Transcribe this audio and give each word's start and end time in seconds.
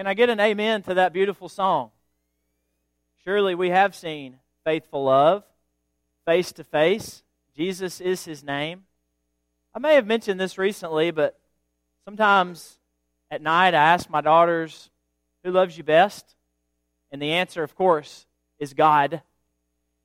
Can 0.00 0.06
I 0.06 0.14
get 0.14 0.30
an 0.30 0.40
amen 0.40 0.80
to 0.84 0.94
that 0.94 1.12
beautiful 1.12 1.50
song? 1.50 1.90
Surely 3.22 3.54
we 3.54 3.68
have 3.68 3.94
seen 3.94 4.38
faithful 4.64 5.04
love 5.04 5.44
face 6.24 6.52
to 6.52 6.64
face. 6.64 7.22
Jesus 7.54 8.00
is 8.00 8.24
his 8.24 8.42
name. 8.42 8.84
I 9.74 9.78
may 9.78 9.96
have 9.96 10.06
mentioned 10.06 10.40
this 10.40 10.56
recently, 10.56 11.10
but 11.10 11.38
sometimes 12.06 12.78
at 13.30 13.42
night 13.42 13.74
I 13.74 13.92
ask 13.92 14.08
my 14.08 14.22
daughters, 14.22 14.88
Who 15.44 15.50
loves 15.50 15.76
you 15.76 15.84
best? 15.84 16.34
And 17.12 17.20
the 17.20 17.32
answer, 17.32 17.62
of 17.62 17.74
course, 17.74 18.24
is 18.58 18.72
God. 18.72 19.20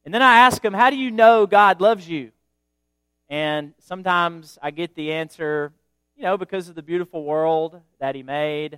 And 0.04 0.14
then 0.14 0.22
I 0.22 0.40
ask 0.40 0.62
them, 0.62 0.74
How 0.74 0.90
do 0.90 0.98
you 0.98 1.10
know 1.10 1.48
God 1.48 1.80
loves 1.80 2.06
you? 2.06 2.34
And 3.30 3.74
sometimes 3.80 4.60
I 4.62 4.72
get 4.72 4.94
the 4.94 5.14
answer, 5.14 5.72
you 6.18 6.24
know, 6.24 6.38
because 6.38 6.68
of 6.68 6.76
the 6.76 6.84
beautiful 6.84 7.24
world 7.24 7.80
that 8.02 8.14
He 8.14 8.24
made, 8.24 8.78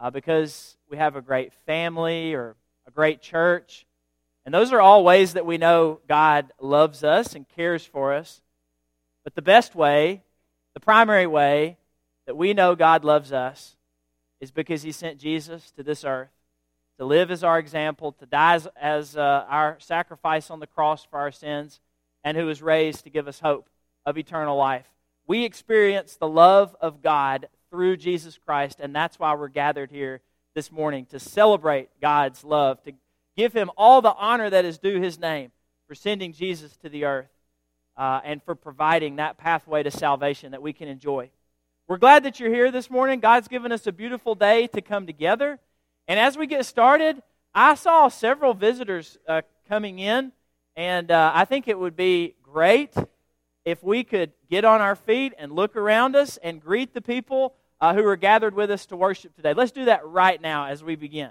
uh, 0.00 0.10
because 0.10 0.76
we 0.88 0.96
have 0.96 1.16
a 1.16 1.22
great 1.22 1.52
family 1.66 2.34
or 2.34 2.56
a 2.86 2.90
great 2.90 3.20
church. 3.20 3.86
And 4.44 4.54
those 4.54 4.72
are 4.72 4.80
all 4.80 5.04
ways 5.04 5.34
that 5.34 5.46
we 5.46 5.58
know 5.58 6.00
God 6.08 6.52
loves 6.60 7.04
us 7.04 7.34
and 7.34 7.48
cares 7.48 7.84
for 7.84 8.14
us. 8.14 8.40
But 9.24 9.34
the 9.34 9.42
best 9.42 9.74
way, 9.74 10.22
the 10.74 10.80
primary 10.80 11.26
way 11.26 11.76
that 12.26 12.36
we 12.36 12.54
know 12.54 12.74
God 12.74 13.04
loves 13.04 13.32
us 13.32 13.76
is 14.40 14.50
because 14.50 14.82
He 14.82 14.92
sent 14.92 15.18
Jesus 15.18 15.70
to 15.72 15.82
this 15.82 16.04
earth 16.04 16.30
to 16.98 17.04
live 17.04 17.30
as 17.30 17.44
our 17.44 17.58
example, 17.58 18.12
to 18.12 18.26
die 18.26 18.54
as, 18.54 18.68
as 18.80 19.16
uh, 19.16 19.44
our 19.48 19.76
sacrifice 19.80 20.50
on 20.50 20.60
the 20.60 20.66
cross 20.66 21.04
for 21.04 21.18
our 21.18 21.30
sins, 21.30 21.80
and 22.24 22.36
who 22.36 22.46
was 22.46 22.60
raised 22.60 23.04
to 23.04 23.10
give 23.10 23.28
us 23.28 23.40
hope 23.40 23.68
of 24.04 24.18
eternal 24.18 24.56
life. 24.56 24.86
We 25.26 25.44
experience 25.44 26.16
the 26.16 26.28
love 26.28 26.74
of 26.80 27.02
God 27.02 27.48
through 27.70 27.96
Jesus 27.96 28.38
Christ, 28.44 28.80
and 28.80 28.94
that's 28.94 29.18
why 29.18 29.34
we're 29.34 29.48
gathered 29.48 29.90
here 29.90 30.20
this 30.54 30.72
morning 30.72 31.06
to 31.06 31.18
celebrate 31.18 31.88
God's 32.00 32.44
love, 32.44 32.82
to 32.84 32.92
give 33.36 33.52
Him 33.52 33.70
all 33.76 34.02
the 34.02 34.14
honor 34.14 34.50
that 34.50 34.64
is 34.64 34.78
due 34.78 35.00
His 35.00 35.18
name 35.18 35.52
for 35.86 35.94
sending 35.94 36.32
Jesus 36.32 36.76
to 36.78 36.88
the 36.88 37.04
earth 37.04 37.28
uh, 37.96 38.20
and 38.24 38.42
for 38.42 38.54
providing 38.54 39.16
that 39.16 39.38
pathway 39.38 39.82
to 39.82 39.90
salvation 39.90 40.52
that 40.52 40.62
we 40.62 40.72
can 40.72 40.88
enjoy. 40.88 41.30
We're 41.86 41.96
glad 41.96 42.24
that 42.24 42.38
you're 42.38 42.52
here 42.52 42.70
this 42.70 42.90
morning. 42.90 43.20
God's 43.20 43.48
given 43.48 43.72
us 43.72 43.86
a 43.86 43.92
beautiful 43.92 44.34
day 44.34 44.66
to 44.68 44.80
come 44.80 45.06
together. 45.06 45.58
And 46.06 46.20
as 46.20 46.36
we 46.36 46.46
get 46.46 46.66
started, 46.66 47.22
I 47.54 47.74
saw 47.74 48.08
several 48.08 48.54
visitors 48.54 49.18
uh, 49.26 49.42
coming 49.68 49.98
in, 49.98 50.32
and 50.76 51.10
uh, 51.10 51.32
I 51.34 51.44
think 51.44 51.66
it 51.66 51.78
would 51.78 51.96
be 51.96 52.34
great 52.42 52.94
if 53.64 53.82
we 53.82 54.04
could 54.04 54.32
get 54.50 54.64
on 54.64 54.80
our 54.80 54.94
feet 54.96 55.34
and 55.38 55.52
look 55.52 55.76
around 55.76 56.16
us 56.16 56.38
and 56.38 56.60
greet 56.60 56.94
the 56.94 57.00
people 57.00 57.54
uh, 57.80 57.94
who 57.94 58.04
are 58.06 58.16
gathered 58.16 58.54
with 58.54 58.70
us 58.70 58.86
to 58.86 58.96
worship 58.96 59.34
today. 59.36 59.54
Let's 59.54 59.72
do 59.72 59.86
that 59.86 60.06
right 60.06 60.40
now 60.40 60.66
as 60.66 60.82
we 60.82 60.96
begin. 60.96 61.30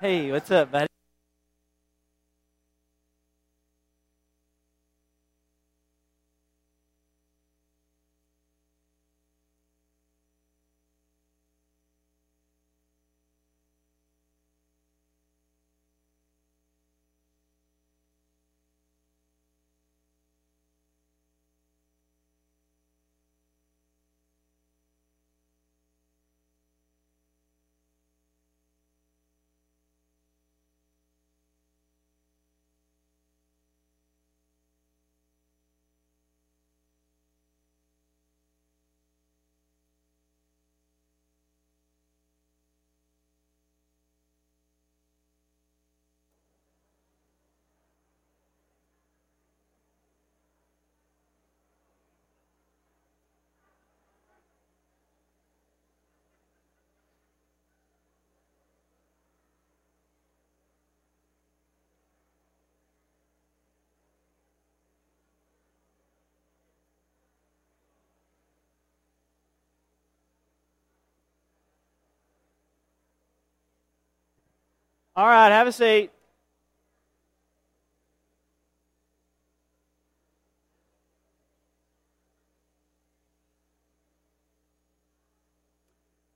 Hey, 0.00 0.30
what's 0.30 0.50
up, 0.52 0.70
buddy? 0.70 0.87
All 75.18 75.26
right, 75.26 75.50
have 75.50 75.66
a 75.66 75.72
seat. 75.72 76.12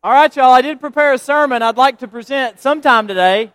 All 0.03 0.10
right, 0.10 0.34
y'all, 0.34 0.50
I 0.50 0.62
did 0.62 0.81
prepare 0.81 1.12
a 1.12 1.19
sermon 1.19 1.62
I'd 1.62 1.76
like 1.76 2.00
to 2.00 2.09
present 2.09 2.59
sometime 2.59 3.06
today. 3.06 3.53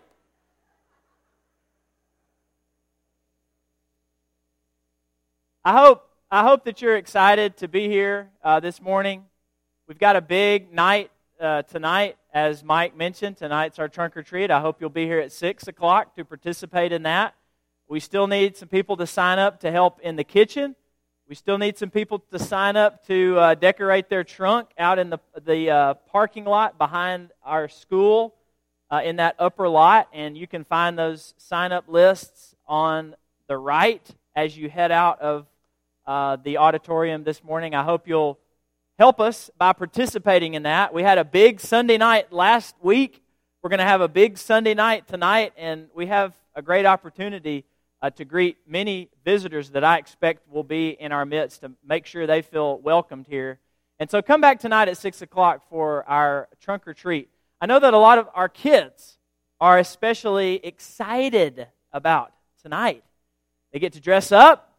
I 5.66 5.74
hope, 5.78 6.10
I 6.32 6.44
hope 6.44 6.64
that 6.64 6.82
you're 6.82 6.96
excited 6.96 7.58
to 7.58 7.68
be 7.68 7.90
here 7.90 8.30
uh, 8.42 8.62
this 8.62 8.82
morning. 8.82 9.26
We've 9.90 10.00
got 10.00 10.16
a 10.16 10.22
big 10.22 10.72
night 10.72 11.12
uh, 11.40 11.62
tonight 11.64 12.18
as 12.38 12.64
Mike 12.64 12.96
mentioned, 12.96 13.36
tonight's 13.36 13.80
our 13.80 13.88
trunk 13.88 14.16
or 14.16 14.22
treat. 14.22 14.52
I 14.52 14.60
hope 14.60 14.80
you'll 14.80 14.92
be 14.92 15.06
here 15.06 15.20
at 15.20 15.32
6 15.32 15.68
o'clock 15.68 16.16
to 16.18 16.24
participate 16.24 16.92
in 16.92 17.02
that. 17.02 17.34
We 17.88 18.00
still 18.00 18.28
need 18.28 18.56
some 18.56 18.68
people 18.68 18.96
to 18.98 19.08
sign 19.08 19.40
up 19.40 19.60
to 19.62 19.72
help 19.72 20.00
in 20.02 20.18
the 20.18 20.24
kitchen. 20.24 20.76
We 21.28 21.34
still 21.34 21.58
need 21.58 21.78
some 21.78 21.90
people 21.90 22.20
to 22.32 22.38
sign 22.38 22.76
up 22.78 23.08
to 23.08 23.40
uh, 23.40 23.56
decorate 23.56 24.08
their 24.08 24.24
trunk 24.24 24.70
out 24.78 25.00
in 25.00 25.10
the, 25.10 25.20
the 25.46 25.72
uh, 25.72 25.94
parking 25.96 26.46
lot 26.46 26.78
behind 26.78 27.32
our 27.44 27.68
school 27.68 28.36
uh, 28.92 29.02
in 29.04 29.16
that 29.16 29.36
upper 29.40 29.68
lot. 29.68 30.10
And 30.14 30.38
you 30.38 30.46
can 30.46 30.64
find 30.64 30.96
those 30.96 31.34
sign 31.38 31.72
up 31.72 31.86
lists 31.88 32.56
on 32.68 33.16
the 33.48 33.58
right 33.58 34.08
as 34.36 34.56
you 34.56 34.70
head 34.70 34.92
out 34.92 35.22
of 35.22 35.48
uh, 36.06 36.38
the 36.44 36.58
auditorium 36.58 37.24
this 37.24 37.44
morning. 37.44 37.74
I 37.74 37.84
hope 37.84 38.08
you'll 38.08 38.38
help 38.98 39.20
us 39.20 39.52
by 39.60 39.74
participating 39.74 40.56
in 40.56 40.64
that. 40.64 40.92
We 40.92 41.04
had 41.04 41.20
a 41.20 41.24
big 41.24 41.60
Sunday 41.60 41.98
night 41.98 42.34
last 42.34 42.76
week. 42.82 43.22
We're 43.62 43.70
going 43.70 43.80
to 43.80 43.86
have 43.86 44.02
a 44.02 44.08
big 44.08 44.40
Sunday 44.40 44.74
night 44.74 45.08
tonight, 45.08 45.54
and 45.56 45.88
we 45.94 46.08
have 46.08 46.34
a 46.56 46.64
great 46.64 46.86
opportunity 46.86 47.64
uh, 48.02 48.10
to 48.12 48.26
greet 48.26 48.58
many 48.68 49.10
visitors 49.24 49.70
that 49.72 49.84
I 49.84 49.98
expect 49.98 50.50
will 50.52 50.64
be 50.64 50.90
in 50.90 51.12
our 51.12 51.26
midst 51.26 51.62
to 51.62 51.72
make 51.88 52.08
sure 52.08 52.26
they 52.26 52.42
feel 52.42 52.80
welcomed 52.80 53.28
here. 53.28 53.60
And 54.00 54.10
so 54.10 54.22
come 54.22 54.42
back 54.42 54.60
tonight 54.60 54.88
at 54.88 54.98
6 54.98 55.22
o'clock 55.22 55.70
for 55.70 56.04
our 56.10 56.48
trunk 56.60 56.88
or 56.88 56.94
treat. 56.96 57.30
I 57.62 57.68
know 57.68 57.80
that 57.80 57.94
a 57.94 57.98
lot 58.00 58.18
of 58.18 58.28
our 58.34 58.50
kids 58.50 59.18
are 59.60 59.78
especially 59.78 60.60
excited 60.64 61.68
about 61.92 62.32
tonight. 62.64 63.04
They 63.72 63.80
get 63.80 63.94
to 63.94 64.00
dress 64.00 64.32
up, 64.32 64.77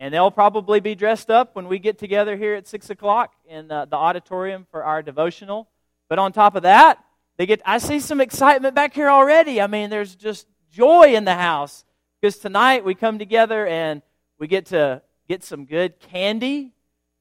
and 0.00 0.12
they'll 0.12 0.30
probably 0.30 0.80
be 0.80 0.94
dressed 0.94 1.30
up 1.30 1.54
when 1.54 1.68
we 1.68 1.78
get 1.78 1.98
together 1.98 2.34
here 2.34 2.54
at 2.54 2.66
6 2.66 2.88
o'clock 2.88 3.34
in 3.46 3.68
the, 3.68 3.86
the 3.88 3.96
auditorium 3.96 4.66
for 4.70 4.82
our 4.82 5.02
devotional. 5.02 5.68
But 6.08 6.18
on 6.18 6.32
top 6.32 6.56
of 6.56 6.62
that, 6.62 7.04
they 7.36 7.44
get, 7.44 7.60
I 7.66 7.78
see 7.78 8.00
some 8.00 8.20
excitement 8.20 8.74
back 8.74 8.94
here 8.94 9.10
already. 9.10 9.60
I 9.60 9.66
mean, 9.66 9.90
there's 9.90 10.14
just 10.14 10.46
joy 10.72 11.14
in 11.14 11.26
the 11.26 11.34
house 11.34 11.84
because 12.20 12.38
tonight 12.38 12.82
we 12.82 12.94
come 12.94 13.18
together 13.18 13.66
and 13.66 14.00
we 14.38 14.46
get 14.46 14.66
to 14.66 15.02
get 15.28 15.44
some 15.44 15.66
good 15.66 16.00
candy 16.00 16.72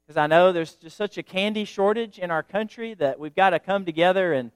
because 0.08 0.18
I 0.18 0.28
know 0.28 0.54
there's 0.54 0.74
just 0.76 0.96
such 0.96 1.18
a 1.18 1.24
candy 1.24 1.66
shortage 1.66 2.18
in 2.18 2.32
our 2.32 2.44
country 2.44 2.94
that 2.96 3.20
we've 3.20 3.36
got 3.36 3.52
to 3.52 3.60
come 3.60 3.86
together 3.86 4.34
and 4.34 4.52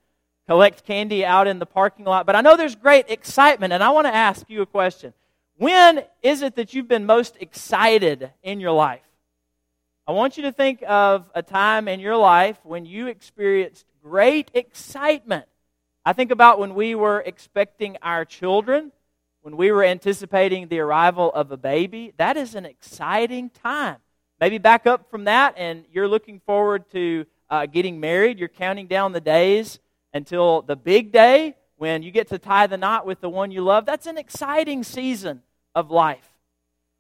collect 0.48 0.86
candy 0.86 1.26
out 1.26 1.46
in 1.46 1.60
the 1.60 1.66
parking 1.66 2.06
lot. 2.06 2.26
But 2.26 2.36
I 2.38 2.42
know 2.42 2.58
there's 2.58 2.76
great 2.76 3.10
excitement, 3.10 3.74
and 3.74 3.84
I 3.84 3.92
want 3.92 4.08
to 4.08 4.16
ask 4.16 4.50
you 4.50 4.62
a 4.62 4.66
question. 4.66 5.14
When 5.64 6.04
is 6.22 6.42
it 6.42 6.58
that 6.58 6.74
you've 6.74 6.90
been 6.90 7.06
most 7.06 7.38
excited 7.40 8.32
in 8.44 8.60
your 8.60 8.74
life? 8.74 9.00
I 10.06 10.12
want 10.12 10.36
you 10.36 10.44
to 10.44 10.52
think 10.52 10.84
of 10.86 11.32
a 11.34 11.42
time 11.42 11.88
in 11.88 12.02
your 12.02 12.18
life 12.18 12.60
when 12.64 12.86
you 12.86 13.08
experienced 13.08 13.86
great 14.04 14.52
excitement 14.54 15.46
I 16.06 16.12
think 16.12 16.32
about 16.32 16.60
when 16.60 16.76
we 16.76 16.96
were 16.96 17.24
expecting 17.26 17.96
our 18.02 18.26
children, 18.26 18.92
when 19.42 19.56
we 19.56 19.72
were 19.72 19.86
anticipating 19.86 20.68
the 20.68 20.80
arrival 20.80 21.32
of 21.32 21.50
a 21.54 21.56
baby. 21.56 22.12
That 22.18 22.36
is 22.36 22.56
an 22.56 22.66
exciting 22.66 23.50
time. 23.50 24.00
Maybe 24.42 24.58
back 24.58 24.86
up 24.86 25.10
from 25.10 25.24
that, 25.24 25.54
and 25.56 25.86
you're 25.94 26.10
looking 26.10 26.42
forward 26.42 26.90
to 26.92 27.26
uh, 27.50 27.68
getting 27.68 28.02
married. 28.02 28.38
You're 28.38 28.50
counting 28.50 28.88
down 28.88 29.14
the 29.14 29.22
days 29.22 29.80
until 30.14 30.62
the 30.62 30.76
big 30.76 31.14
day 31.14 31.56
when 31.78 32.04
you 32.04 32.12
get 32.12 32.28
to 32.28 32.38
tie 32.38 32.68
the 32.68 32.76
knot 32.76 33.06
with 33.06 33.22
the 33.22 33.30
one 33.30 33.52
you 33.52 33.62
love. 33.62 33.86
That's 33.86 34.06
an 34.06 34.18
exciting 34.18 34.84
season 34.84 35.42
of 35.76 35.92
life. 35.92 36.28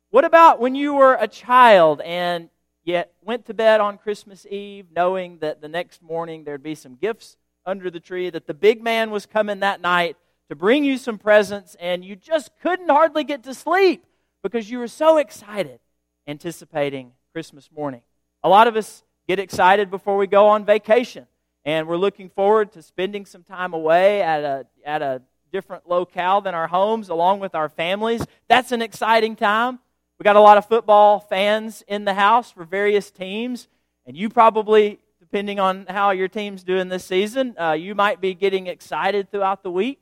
What 0.10 0.25
about 0.25 0.60
when 0.60 0.75
you 0.75 0.94
were 0.94 1.18
a 1.20 1.28
child 1.28 2.02
and 2.02 2.50
yet 2.84 3.14
went 3.24 3.46
to 3.46 3.54
bed 3.54 3.81
on 3.81 3.98
Christmas 3.98 4.46
Eve 4.50 4.88
knowing 4.96 5.40
that 5.40 5.62
the 5.62 5.68
next 5.68 6.02
morning 6.02 6.44
there'd 6.44 6.62
be 6.62 6.75
some 6.75 6.96
gifts 6.96 7.38
under 7.66 7.90
the 7.90 8.00
tree, 8.00 8.30
that 8.30 8.46
the 8.46 8.54
big 8.54 8.84
man 8.84 9.10
was 9.10 9.25
coming 9.25 9.62
that 9.62 9.81
night 9.81 10.18
to 10.50 10.56
bring 10.56 10.84
you 10.84 10.98
some 10.98 11.18
presents, 11.18 11.75
and 11.80 12.04
you 12.04 12.16
just 12.16 12.52
couldn't 12.62 12.90
hardly 12.90 13.24
get 13.24 13.44
to 13.44 13.54
sleep 13.54 14.06
because 14.44 14.70
you 14.70 14.78
were 14.78 14.88
so 14.88 15.18
excited 15.18 15.80
anticipating 16.28 17.14
Christmas 17.31 17.70
morning. 17.72 18.02
A 18.44 18.50
lot 18.50 18.68
of 18.68 18.75
us 18.75 19.04
get 19.28 19.40
excited 19.40 19.90
before 19.90 20.18
we 20.18 20.28
go 20.28 20.48
on 20.48 20.66
vacation, 20.66 21.25
and 21.64 21.88
we're 21.88 21.98
looking 21.98 22.30
forward 22.30 22.74
to 22.74 22.81
spending 22.81 23.25
some 23.25 23.44
time 23.44 23.74
away 23.74 24.22
at 24.22 24.44
a, 24.44 24.66
at 24.86 25.02
a 25.02 25.22
different 25.54 25.88
locale 25.88 26.42
than 26.42 26.56
our 26.56 26.68
homes 26.68 27.08
along 27.08 27.40
with 27.40 27.54
our 27.56 27.70
families. 27.70 28.26
That's 28.50 28.74
an 28.74 28.82
exciting 28.82 29.38
time. 29.38 29.80
We 30.20 30.24
got 30.24 30.36
a 30.36 30.42
lot 30.42 30.58
of 30.58 30.66
football 30.66 31.20
fans 31.20 31.84
in 31.88 32.06
the 32.06 32.16
house 32.16 32.52
for 32.52 32.66
various 32.66 33.12
teams, 33.12 33.68
and 34.06 34.18
you 34.18 34.30
probably, 34.30 35.00
depending 35.20 35.60
on 35.60 35.86
how 35.88 36.12
your 36.12 36.28
team's 36.28 36.64
doing 36.64 36.90
this 36.90 37.06
season, 37.06 37.56
uh, 37.60 37.74
you 37.74 37.94
might 37.94 38.20
be 38.20 38.34
getting 38.34 38.68
excited 38.68 39.32
throughout 39.32 39.64
the 39.64 39.72
week 39.72 40.02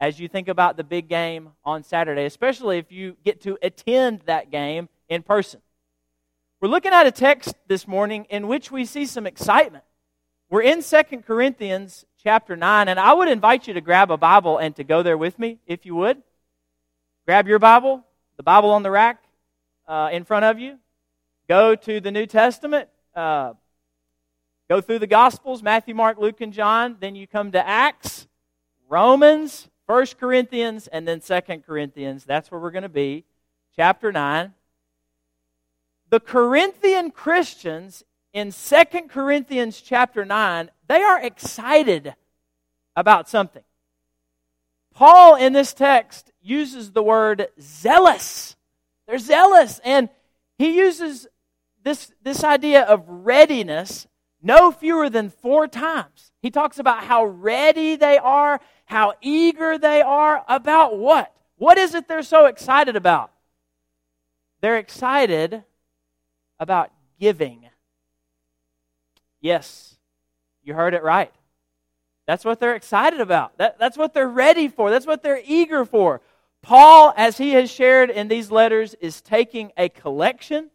as 0.00 0.20
you 0.20 0.28
think 0.28 0.48
about 0.48 0.76
the 0.76 0.84
big 0.84 1.08
game 1.08 1.50
on 1.64 1.82
Saturday, 1.82 2.24
especially 2.24 2.78
if 2.78 2.92
you 2.92 3.16
get 3.24 3.40
to 3.42 3.58
attend 3.62 4.20
that 4.26 4.50
game 4.50 4.88
in 5.08 5.22
person. 5.22 5.60
We're 6.60 6.68
looking 6.68 6.92
at 6.92 7.06
a 7.06 7.10
text 7.10 7.54
this 7.68 7.88
morning 7.88 8.26
in 8.28 8.48
which 8.48 8.70
we 8.70 8.84
see 8.84 9.06
some 9.06 9.26
excitement. 9.26 9.84
We're 10.50 10.62
in 10.62 10.82
Second 10.82 11.24
Corinthians 11.24 12.04
chapter 12.22 12.56
9, 12.56 12.88
and 12.88 13.00
I 13.00 13.12
would 13.12 13.28
invite 13.28 13.66
you 13.66 13.74
to 13.74 13.80
grab 13.80 14.10
a 14.10 14.16
Bible 14.16 14.58
and 14.58 14.74
to 14.76 14.84
go 14.84 15.02
there 15.02 15.16
with 15.16 15.38
me, 15.38 15.58
if 15.66 15.86
you 15.86 15.94
would. 15.94 16.22
Grab 17.26 17.48
your 17.48 17.58
Bible, 17.58 18.04
the 18.36 18.42
Bible 18.42 18.70
on 18.70 18.82
the 18.82 18.90
rack 18.90 19.22
uh, 19.88 20.10
in 20.12 20.24
front 20.24 20.44
of 20.44 20.58
you. 20.58 20.78
Go 21.48 21.74
to 21.74 22.00
the 22.00 22.10
New 22.10 22.26
Testament. 22.26 22.88
Uh, 23.14 23.54
go 24.68 24.80
through 24.80 24.98
the 24.98 25.06
Gospels 25.06 25.62
Matthew, 25.62 25.94
Mark, 25.94 26.18
Luke, 26.18 26.40
and 26.40 26.52
John. 26.52 26.96
Then 27.00 27.14
you 27.14 27.26
come 27.26 27.52
to 27.52 27.66
Acts, 27.66 28.26
Romans, 28.88 29.68
First 29.86 30.18
Corinthians, 30.18 30.86
and 30.86 31.08
then 31.08 31.20
Second 31.20 31.64
Corinthians. 31.64 32.24
That's 32.24 32.50
where 32.50 32.60
we're 32.60 32.70
going 32.70 32.82
to 32.82 32.88
be. 32.88 33.24
Chapter 33.76 34.12
9. 34.12 34.52
The 36.10 36.20
Corinthian 36.20 37.10
Christians 37.10 38.04
in 38.32 38.52
Second 38.52 39.08
Corinthians 39.08 39.80
chapter 39.80 40.24
9, 40.24 40.70
they 40.90 41.02
are 41.02 41.22
excited 41.22 42.16
about 42.96 43.28
something. 43.28 43.62
Paul 44.92 45.36
in 45.36 45.52
this 45.52 45.72
text 45.72 46.32
uses 46.42 46.90
the 46.90 47.02
word 47.02 47.46
zealous. 47.60 48.56
They're 49.06 49.20
zealous. 49.20 49.80
And 49.84 50.08
he 50.58 50.76
uses 50.76 51.28
this, 51.84 52.12
this 52.24 52.42
idea 52.42 52.82
of 52.82 53.04
readiness 53.06 54.08
no 54.42 54.72
fewer 54.72 55.08
than 55.08 55.30
four 55.30 55.68
times. 55.68 56.32
He 56.42 56.50
talks 56.50 56.80
about 56.80 57.04
how 57.04 57.24
ready 57.24 57.94
they 57.94 58.18
are, 58.18 58.60
how 58.86 59.14
eager 59.22 59.78
they 59.78 60.02
are 60.02 60.44
about 60.48 60.98
what? 60.98 61.32
What 61.54 61.78
is 61.78 61.94
it 61.94 62.08
they're 62.08 62.24
so 62.24 62.46
excited 62.46 62.96
about? 62.96 63.30
They're 64.60 64.78
excited 64.78 65.62
about 66.58 66.90
giving. 67.20 67.68
Yes, 69.40 69.99
you 70.62 70.74
heard 70.74 70.94
it 70.94 71.02
right. 71.02 71.32
That's 72.26 72.44
what 72.44 72.60
they're 72.60 72.76
excited 72.76 73.20
about. 73.20 73.58
That, 73.58 73.78
that's 73.78 73.98
what 73.98 74.14
they're 74.14 74.28
ready 74.28 74.68
for. 74.68 74.90
That's 74.90 75.06
what 75.06 75.22
they're 75.22 75.42
eager 75.44 75.84
for. 75.84 76.20
Paul, 76.62 77.12
as 77.16 77.38
he 77.38 77.52
has 77.52 77.70
shared 77.70 78.10
in 78.10 78.28
these 78.28 78.50
letters, 78.50 78.94
is 79.00 79.20
taking 79.20 79.72
a 79.76 79.88
collection 79.88 80.70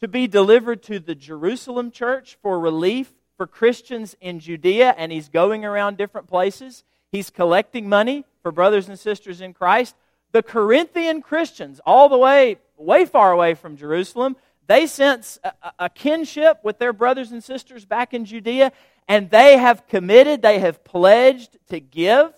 to 0.00 0.08
be 0.08 0.26
delivered 0.26 0.82
to 0.84 0.98
the 0.98 1.14
Jerusalem 1.14 1.90
church 1.90 2.38
for 2.42 2.58
relief 2.58 3.12
for 3.36 3.46
Christians 3.46 4.16
in 4.20 4.40
Judea, 4.40 4.94
and 4.96 5.12
he's 5.12 5.28
going 5.28 5.64
around 5.64 5.96
different 5.96 6.26
places. 6.26 6.82
He's 7.12 7.30
collecting 7.30 7.88
money 7.88 8.24
for 8.42 8.50
brothers 8.50 8.88
and 8.88 8.98
sisters 8.98 9.40
in 9.40 9.54
Christ. 9.54 9.94
The 10.32 10.42
Corinthian 10.42 11.22
Christians, 11.22 11.80
all 11.86 12.08
the 12.08 12.18
way, 12.18 12.56
way 12.76 13.04
far 13.04 13.32
away 13.32 13.54
from 13.54 13.76
Jerusalem, 13.76 14.36
they 14.66 14.86
sense 14.86 15.38
a, 15.44 15.52
a 15.78 15.88
kinship 15.88 16.58
with 16.62 16.78
their 16.78 16.92
brothers 16.92 17.32
and 17.32 17.42
sisters 17.42 17.84
back 17.84 18.12
in 18.12 18.24
Judea, 18.24 18.72
and 19.08 19.30
they 19.30 19.56
have 19.56 19.86
committed, 19.86 20.42
they 20.42 20.58
have 20.58 20.84
pledged 20.84 21.56
to 21.70 21.80
give 21.80 22.32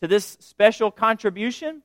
to 0.00 0.08
this 0.08 0.38
special 0.40 0.90
contribution. 0.90 1.82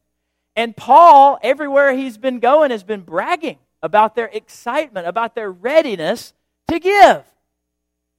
And 0.56 0.76
Paul, 0.76 1.38
everywhere 1.44 1.94
he's 1.94 2.18
been 2.18 2.40
going, 2.40 2.72
has 2.72 2.84
been 2.84 3.02
bragging 3.02 3.60
about 3.84 4.16
their 4.16 4.28
excitement, 4.28 5.08
about 5.08 5.36
their 5.36 5.52
readiness 5.52 6.34
to 6.70 6.80
give. 6.80 7.24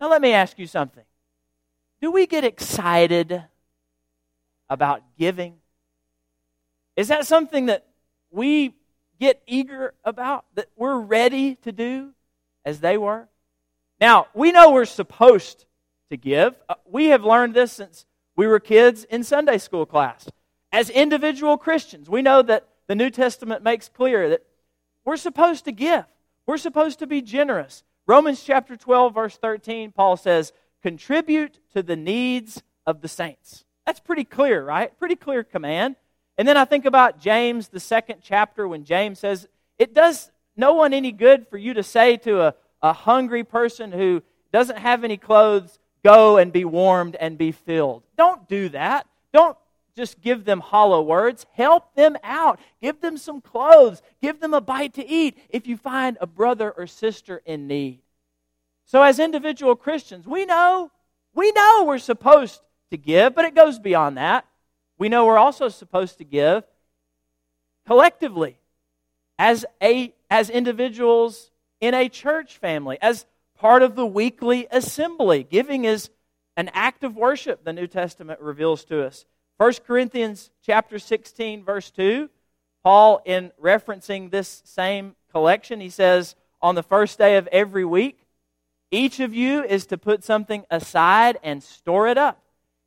Now, 0.00 0.08
let 0.08 0.22
me 0.22 0.32
ask 0.32 0.58
you 0.58 0.66
something. 0.66 1.04
Do 2.00 2.10
we 2.10 2.26
get 2.26 2.44
excited 2.44 3.42
about 4.68 5.02
giving? 5.18 5.56
Is 6.96 7.08
that 7.08 7.26
something 7.26 7.66
that 7.66 7.86
we 8.30 8.74
get 9.18 9.42
eager 9.46 9.94
about, 10.04 10.44
that 10.54 10.68
we're 10.76 10.98
ready 10.98 11.56
to 11.56 11.72
do 11.72 12.12
as 12.64 12.80
they 12.80 12.96
were? 12.96 13.28
Now, 14.00 14.28
we 14.32 14.52
know 14.52 14.70
we're 14.70 14.86
supposed 14.86 15.66
to 16.10 16.16
give. 16.16 16.54
Uh, 16.68 16.74
we 16.84 17.06
have 17.06 17.24
learned 17.24 17.54
this 17.54 17.72
since 17.72 18.06
we 18.36 18.46
were 18.46 18.60
kids 18.60 19.04
in 19.04 19.24
Sunday 19.24 19.58
school 19.58 19.86
class. 19.86 20.28
As 20.72 20.90
individual 20.90 21.56
Christians, 21.56 22.08
we 22.08 22.22
know 22.22 22.42
that 22.42 22.68
the 22.86 22.94
New 22.94 23.10
Testament 23.10 23.62
makes 23.62 23.88
clear 23.88 24.28
that 24.28 24.44
we're 25.04 25.16
supposed 25.16 25.64
to 25.64 25.72
give. 25.72 26.04
We're 26.46 26.58
supposed 26.58 26.98
to 26.98 27.06
be 27.06 27.22
generous. 27.22 27.82
Romans 28.06 28.42
chapter 28.42 28.76
12, 28.76 29.14
verse 29.14 29.36
13, 29.36 29.92
Paul 29.92 30.16
says, 30.16 30.52
contribute 30.82 31.58
to 31.72 31.82
the 31.82 31.96
needs 31.96 32.62
of 32.86 33.00
the 33.00 33.08
saints. 33.08 33.64
That's 33.86 34.00
pretty 34.00 34.24
clear, 34.24 34.64
right? 34.64 34.96
Pretty 34.98 35.16
clear 35.16 35.44
command. 35.44 35.96
And 36.38 36.46
then 36.46 36.56
I 36.56 36.64
think 36.64 36.84
about 36.86 37.20
James, 37.20 37.68
the 37.68 37.80
second 37.80 38.20
chapter, 38.22 38.66
when 38.66 38.84
James 38.84 39.18
says, 39.18 39.46
It 39.78 39.94
does 39.94 40.30
no 40.56 40.74
one 40.74 40.92
any 40.92 41.12
good 41.12 41.46
for 41.48 41.58
you 41.58 41.74
to 41.74 41.82
say 41.82 42.16
to 42.18 42.40
a, 42.42 42.54
a 42.82 42.92
hungry 42.92 43.44
person 43.44 43.92
who 43.92 44.22
doesn't 44.52 44.78
have 44.78 45.04
any 45.04 45.16
clothes, 45.16 45.78
Go 46.02 46.38
and 46.38 46.52
be 46.52 46.64
warmed 46.64 47.16
and 47.16 47.36
be 47.36 47.52
filled. 47.52 48.02
Don't 48.16 48.48
do 48.48 48.68
that. 48.70 49.06
Don't 49.32 49.56
just 49.96 50.20
give 50.20 50.44
them 50.44 50.60
hollow 50.60 51.02
words. 51.02 51.46
Help 51.52 51.94
them 51.94 52.16
out. 52.24 52.58
Give 52.80 53.00
them 53.00 53.18
some 53.18 53.40
clothes. 53.40 54.02
Give 54.22 54.40
them 54.40 54.54
a 54.54 54.60
bite 54.60 54.94
to 54.94 55.06
eat 55.06 55.36
if 55.50 55.66
you 55.66 55.76
find 55.76 56.16
a 56.20 56.26
brother 56.26 56.70
or 56.70 56.86
sister 56.86 57.42
in 57.44 57.66
need. 57.66 58.00
So, 58.86 59.02
as 59.02 59.18
individual 59.18 59.76
Christians, 59.76 60.26
we 60.26 60.46
know, 60.46 60.90
we 61.34 61.52
know 61.52 61.84
we're 61.84 61.98
supposed 61.98 62.60
to 62.90 62.96
give, 62.96 63.34
but 63.34 63.44
it 63.44 63.54
goes 63.54 63.78
beyond 63.78 64.16
that. 64.16 64.46
We 64.98 65.08
know 65.08 65.26
we're 65.26 65.38
also 65.38 65.68
supposed 65.68 66.18
to 66.18 66.24
give 66.24 66.64
collectively 67.86 68.58
as, 69.38 69.64
a, 69.82 70.14
as 70.28 70.50
individuals 70.50 71.50
in 71.80 71.94
a 71.94 72.08
church 72.08 72.58
family, 72.58 72.98
as 73.00 73.26
part 73.60 73.82
of 73.82 73.94
the 73.94 74.06
weekly 74.06 74.66
assembly. 74.70 75.44
Giving 75.44 75.84
is 75.84 76.08
an 76.56 76.70
act 76.72 77.04
of 77.04 77.14
worship, 77.14 77.62
the 77.62 77.74
New 77.74 77.86
Testament 77.86 78.40
reveals 78.40 78.86
to 78.86 79.04
us. 79.04 79.26
1 79.58 79.74
Corinthians 79.86 80.50
chapter 80.64 80.98
16 80.98 81.62
verse 81.62 81.90
2, 81.90 82.30
Paul 82.82 83.20
in 83.26 83.52
referencing 83.62 84.30
this 84.30 84.62
same 84.64 85.14
collection, 85.30 85.78
he 85.80 85.90
says, 85.90 86.34
"On 86.62 86.74
the 86.74 86.82
first 86.82 87.18
day 87.18 87.36
of 87.36 87.46
every 87.48 87.84
week, 87.84 88.26
each 88.90 89.20
of 89.20 89.34
you 89.34 89.62
is 89.62 89.84
to 89.86 89.98
put 89.98 90.24
something 90.24 90.64
aside 90.70 91.38
and 91.42 91.62
store 91.62 92.08
it 92.08 92.16
up." 92.16 92.42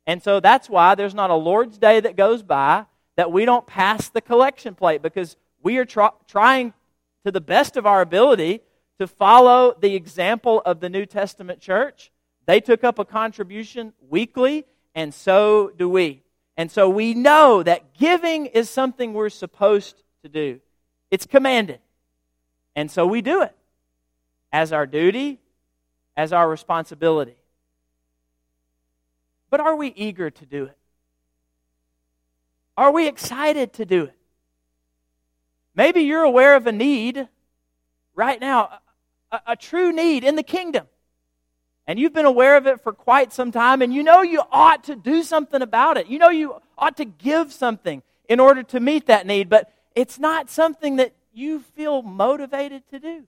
And 0.08 0.24
so 0.24 0.40
that's 0.40 0.68
why 0.68 0.96
there's 0.96 1.14
not 1.14 1.30
a 1.30 1.34
Lord's 1.34 1.78
Day 1.78 2.00
that 2.00 2.16
goes 2.16 2.42
by 2.42 2.86
that 3.14 3.30
we 3.30 3.44
don't 3.44 3.66
pass 3.66 4.08
the 4.08 4.20
collection 4.20 4.74
plate 4.74 5.02
because 5.02 5.36
we 5.62 5.78
are 5.78 5.84
try- 5.84 6.10
trying 6.26 6.74
to 7.24 7.30
the 7.30 7.40
best 7.40 7.76
of 7.76 7.86
our 7.86 8.00
ability 8.00 8.60
to 8.98 9.06
follow 9.06 9.74
the 9.78 9.94
example 9.94 10.62
of 10.64 10.80
the 10.80 10.88
New 10.88 11.06
Testament 11.06 11.60
church. 11.60 12.10
They 12.46 12.60
took 12.60 12.84
up 12.84 12.98
a 12.98 13.04
contribution 13.04 13.92
weekly, 14.08 14.66
and 14.94 15.12
so 15.12 15.72
do 15.76 15.88
we. 15.88 16.22
And 16.56 16.70
so 16.70 16.88
we 16.88 17.14
know 17.14 17.62
that 17.62 17.94
giving 17.94 18.46
is 18.46 18.70
something 18.70 19.12
we're 19.12 19.28
supposed 19.28 20.02
to 20.22 20.28
do. 20.28 20.60
It's 21.10 21.26
commanded. 21.26 21.80
And 22.76 22.90
so 22.90 23.06
we 23.06 23.22
do 23.22 23.42
it 23.42 23.56
as 24.52 24.72
our 24.72 24.86
duty, 24.86 25.40
as 26.16 26.32
our 26.32 26.48
responsibility. 26.48 27.36
But 29.50 29.60
are 29.60 29.76
we 29.76 29.88
eager 29.88 30.30
to 30.30 30.46
do 30.46 30.64
it? 30.64 30.76
Are 32.76 32.92
we 32.92 33.06
excited 33.08 33.72
to 33.74 33.84
do 33.84 34.04
it? 34.04 34.16
Maybe 35.76 36.02
you're 36.02 36.22
aware 36.22 36.56
of 36.56 36.66
a 36.66 36.72
need 36.72 37.28
right 38.14 38.40
now, 38.40 38.78
a, 39.34 39.52
a, 39.52 39.56
true 39.56 39.92
need 39.92 40.24
in 40.24 40.36
the 40.36 40.42
kingdom. 40.42 40.86
And 41.86 41.98
you've 41.98 42.14
been 42.14 42.24
aware 42.24 42.56
of 42.56 42.66
it 42.66 42.80
for 42.80 42.92
quite 42.92 43.32
some 43.32 43.52
time, 43.52 43.82
and 43.82 43.92
you 43.92 44.02
know 44.02 44.22
you 44.22 44.42
ought 44.50 44.84
to 44.84 44.96
do 44.96 45.22
something 45.22 45.60
about 45.60 45.96
it. 45.96 46.06
You 46.06 46.18
know 46.18 46.30
you 46.30 46.60
ought 46.78 46.96
to 46.96 47.04
give 47.04 47.52
something 47.52 48.02
in 48.28 48.40
order 48.40 48.62
to 48.62 48.80
meet 48.80 49.06
that 49.06 49.26
need, 49.26 49.50
but 49.50 49.70
it's 49.94 50.18
not 50.18 50.48
something 50.48 50.96
that 50.96 51.14
you 51.32 51.60
feel 51.60 52.02
motivated 52.02 52.88
to 52.90 52.98
do. 52.98 53.24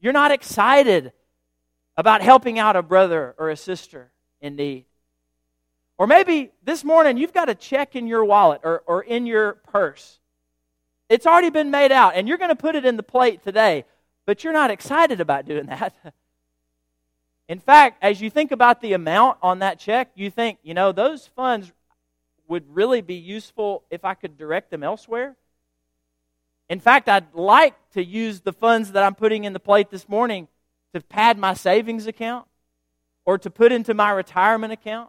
You're 0.00 0.12
not 0.12 0.30
excited 0.30 1.12
about 1.96 2.22
helping 2.22 2.58
out 2.58 2.76
a 2.76 2.82
brother 2.82 3.34
or 3.38 3.50
a 3.50 3.56
sister 3.56 4.10
in 4.40 4.56
need. 4.56 4.86
Or 5.98 6.06
maybe 6.06 6.52
this 6.64 6.84
morning 6.84 7.18
you've 7.18 7.32
got 7.34 7.48
a 7.48 7.54
check 7.54 7.96
in 7.96 8.06
your 8.06 8.24
wallet 8.24 8.60
or, 8.62 8.84
or 8.86 9.02
in 9.02 9.26
your 9.26 9.54
purse. 9.54 10.20
It's 11.08 11.26
already 11.26 11.50
been 11.50 11.70
made 11.70 11.90
out, 11.90 12.14
and 12.14 12.28
you're 12.28 12.38
going 12.38 12.50
to 12.50 12.56
put 12.56 12.76
it 12.76 12.84
in 12.84 12.96
the 12.96 13.02
plate 13.02 13.42
today, 13.42 13.84
but 14.28 14.44
you're 14.44 14.52
not 14.52 14.70
excited 14.70 15.22
about 15.22 15.46
doing 15.46 15.64
that. 15.68 15.94
In 17.48 17.58
fact, 17.58 17.96
as 18.02 18.20
you 18.20 18.28
think 18.28 18.52
about 18.52 18.82
the 18.82 18.92
amount 18.92 19.38
on 19.42 19.60
that 19.60 19.78
check, 19.78 20.10
you 20.16 20.30
think, 20.30 20.58
you 20.62 20.74
know, 20.74 20.92
those 20.92 21.26
funds 21.28 21.72
would 22.46 22.64
really 22.68 23.00
be 23.00 23.14
useful 23.14 23.84
if 23.90 24.04
I 24.04 24.12
could 24.12 24.36
direct 24.36 24.70
them 24.70 24.82
elsewhere. 24.82 25.34
In 26.68 26.78
fact, 26.78 27.08
I'd 27.08 27.32
like 27.32 27.74
to 27.92 28.04
use 28.04 28.42
the 28.42 28.52
funds 28.52 28.92
that 28.92 29.02
I'm 29.02 29.14
putting 29.14 29.44
in 29.44 29.54
the 29.54 29.60
plate 29.60 29.90
this 29.90 30.06
morning 30.06 30.46
to 30.92 31.00
pad 31.00 31.38
my 31.38 31.54
savings 31.54 32.06
account 32.06 32.46
or 33.24 33.38
to 33.38 33.48
put 33.48 33.72
into 33.72 33.94
my 33.94 34.10
retirement 34.10 34.74
account 34.74 35.08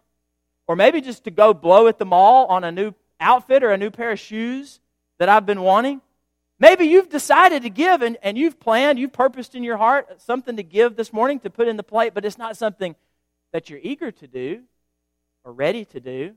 or 0.66 0.76
maybe 0.76 1.02
just 1.02 1.24
to 1.24 1.30
go 1.30 1.52
blow 1.52 1.88
at 1.88 1.98
the 1.98 2.06
mall 2.06 2.46
on 2.46 2.64
a 2.64 2.72
new 2.72 2.94
outfit 3.20 3.62
or 3.62 3.70
a 3.70 3.76
new 3.76 3.90
pair 3.90 4.12
of 4.12 4.18
shoes 4.18 4.80
that 5.18 5.28
I've 5.28 5.44
been 5.44 5.60
wanting. 5.60 6.00
Maybe 6.60 6.84
you've 6.84 7.08
decided 7.08 7.62
to 7.62 7.70
give 7.70 8.02
and, 8.02 8.18
and 8.22 8.36
you've 8.36 8.60
planned, 8.60 8.98
you've 8.98 9.14
purposed 9.14 9.54
in 9.54 9.64
your 9.64 9.78
heart 9.78 10.20
something 10.20 10.56
to 10.56 10.62
give 10.62 10.94
this 10.94 11.10
morning 11.10 11.40
to 11.40 11.50
put 11.50 11.66
in 11.66 11.78
the 11.78 11.82
plate, 11.82 12.12
but 12.12 12.26
it's 12.26 12.36
not 12.36 12.56
something 12.56 12.94
that 13.52 13.70
you're 13.70 13.80
eager 13.82 14.10
to 14.12 14.26
do 14.26 14.60
or 15.42 15.52
ready 15.52 15.86
to 15.86 16.00
do. 16.00 16.34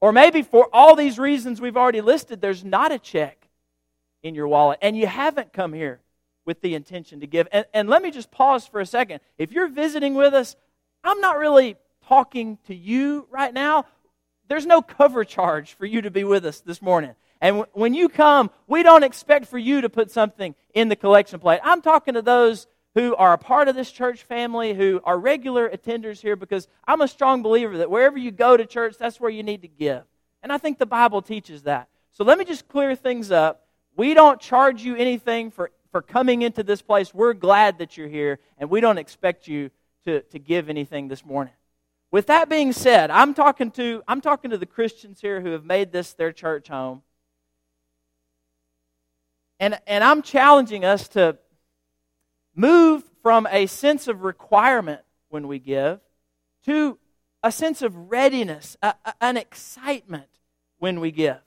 Or 0.00 0.12
maybe 0.12 0.42
for 0.42 0.68
all 0.72 0.94
these 0.94 1.18
reasons 1.18 1.60
we've 1.60 1.76
already 1.76 2.00
listed, 2.00 2.40
there's 2.40 2.64
not 2.64 2.92
a 2.92 3.00
check 3.00 3.48
in 4.22 4.36
your 4.36 4.46
wallet 4.46 4.78
and 4.80 4.96
you 4.96 5.08
haven't 5.08 5.52
come 5.52 5.72
here 5.72 6.00
with 6.44 6.60
the 6.60 6.76
intention 6.76 7.20
to 7.20 7.26
give. 7.26 7.48
And, 7.50 7.66
and 7.74 7.88
let 7.88 8.00
me 8.00 8.12
just 8.12 8.30
pause 8.30 8.66
for 8.66 8.80
a 8.80 8.86
second. 8.86 9.20
If 9.38 9.50
you're 9.50 9.68
visiting 9.68 10.14
with 10.14 10.34
us, 10.34 10.54
I'm 11.02 11.20
not 11.20 11.38
really 11.38 11.76
talking 12.06 12.58
to 12.68 12.74
you 12.74 13.26
right 13.28 13.52
now. 13.52 13.86
There's 14.48 14.66
no 14.66 14.82
cover 14.82 15.24
charge 15.24 15.74
for 15.74 15.86
you 15.86 16.02
to 16.02 16.10
be 16.12 16.22
with 16.22 16.46
us 16.46 16.60
this 16.60 16.80
morning. 16.80 17.14
And 17.42 17.66
when 17.72 17.92
you 17.92 18.08
come, 18.08 18.52
we 18.68 18.84
don't 18.84 19.02
expect 19.02 19.46
for 19.46 19.58
you 19.58 19.80
to 19.80 19.88
put 19.88 20.12
something 20.12 20.54
in 20.74 20.88
the 20.88 20.94
collection 20.94 21.40
plate. 21.40 21.58
I'm 21.64 21.82
talking 21.82 22.14
to 22.14 22.22
those 22.22 22.68
who 22.94 23.16
are 23.16 23.32
a 23.32 23.38
part 23.38 23.66
of 23.66 23.74
this 23.74 23.90
church 23.90 24.22
family, 24.22 24.74
who 24.74 25.00
are 25.02 25.18
regular 25.18 25.68
attenders 25.68 26.20
here, 26.20 26.36
because 26.36 26.68
I'm 26.86 27.00
a 27.00 27.08
strong 27.08 27.42
believer 27.42 27.78
that 27.78 27.90
wherever 27.90 28.16
you 28.16 28.30
go 28.30 28.56
to 28.56 28.64
church, 28.64 28.94
that's 28.96 29.18
where 29.18 29.30
you 29.30 29.42
need 29.42 29.62
to 29.62 29.68
give. 29.68 30.04
And 30.44 30.52
I 30.52 30.58
think 30.58 30.78
the 30.78 30.86
Bible 30.86 31.20
teaches 31.20 31.64
that. 31.64 31.88
So 32.12 32.22
let 32.22 32.38
me 32.38 32.44
just 32.44 32.68
clear 32.68 32.94
things 32.94 33.32
up. 33.32 33.66
We 33.96 34.14
don't 34.14 34.40
charge 34.40 34.84
you 34.84 34.94
anything 34.94 35.50
for, 35.50 35.72
for 35.90 36.00
coming 36.00 36.42
into 36.42 36.62
this 36.62 36.80
place. 36.80 37.12
We're 37.12 37.34
glad 37.34 37.78
that 37.78 37.96
you're 37.96 38.08
here, 38.08 38.38
and 38.56 38.70
we 38.70 38.80
don't 38.80 38.98
expect 38.98 39.48
you 39.48 39.72
to, 40.04 40.20
to 40.20 40.38
give 40.38 40.68
anything 40.68 41.08
this 41.08 41.24
morning. 41.24 41.54
With 42.12 42.26
that 42.26 42.48
being 42.48 42.72
said, 42.72 43.10
I'm 43.10 43.34
talking 43.34 43.72
to 43.72 44.02
I'm 44.06 44.20
talking 44.20 44.50
to 44.52 44.58
the 44.58 44.66
Christians 44.66 45.20
here 45.20 45.40
who 45.40 45.50
have 45.52 45.64
made 45.64 45.90
this 45.90 46.12
their 46.12 46.30
church 46.30 46.68
home. 46.68 47.02
And, 49.62 49.78
and 49.86 50.02
I'm 50.02 50.22
challenging 50.22 50.84
us 50.84 51.06
to 51.10 51.38
move 52.52 53.04
from 53.22 53.46
a 53.48 53.66
sense 53.66 54.08
of 54.08 54.24
requirement 54.24 55.02
when 55.28 55.46
we 55.46 55.60
give 55.60 56.00
to 56.66 56.98
a 57.44 57.52
sense 57.52 57.80
of 57.80 58.10
readiness, 58.10 58.76
a, 58.82 58.94
a, 59.04 59.14
an 59.20 59.36
excitement 59.36 60.26
when 60.80 60.98
we 60.98 61.12
give. 61.12 61.38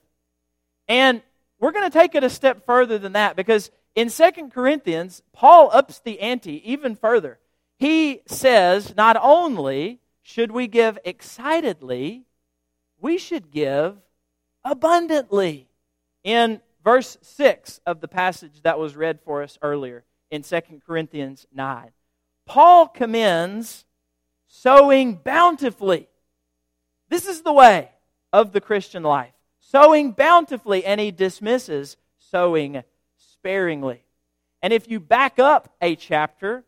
And 0.88 1.20
we're 1.60 1.72
going 1.72 1.90
to 1.90 1.98
take 1.98 2.14
it 2.14 2.24
a 2.24 2.30
step 2.30 2.64
further 2.64 2.96
than 2.96 3.12
that 3.12 3.36
because 3.36 3.70
in 3.94 4.08
Second 4.08 4.50
Corinthians, 4.50 5.22
Paul 5.34 5.68
ups 5.70 5.98
the 5.98 6.18
ante 6.20 6.62
even 6.72 6.96
further. 6.96 7.38
He 7.78 8.22
says 8.24 8.96
not 8.96 9.18
only 9.20 10.00
should 10.22 10.52
we 10.52 10.68
give 10.68 10.98
excitedly, 11.04 12.24
we 12.98 13.18
should 13.18 13.50
give 13.50 13.98
abundantly. 14.64 15.68
In 16.24 16.62
verse 16.86 17.18
6 17.20 17.80
of 17.84 18.00
the 18.00 18.06
passage 18.06 18.62
that 18.62 18.78
was 18.78 18.94
read 18.94 19.18
for 19.24 19.42
us 19.42 19.58
earlier 19.60 20.04
in 20.30 20.42
2 20.42 20.60
Corinthians 20.86 21.44
9. 21.52 21.90
Paul 22.46 22.86
commends 22.86 23.84
sowing 24.46 25.16
bountifully. 25.16 26.06
This 27.08 27.26
is 27.26 27.42
the 27.42 27.52
way 27.52 27.90
of 28.32 28.52
the 28.52 28.60
Christian 28.60 29.02
life 29.02 29.32
sowing 29.58 30.12
bountifully, 30.12 30.84
and 30.84 31.00
he 31.00 31.10
dismisses 31.10 31.96
sowing 32.18 32.84
sparingly. 33.16 34.04
And 34.62 34.72
if 34.72 34.88
you 34.88 35.00
back 35.00 35.40
up 35.40 35.74
a 35.82 35.96
chapter, 35.96 36.62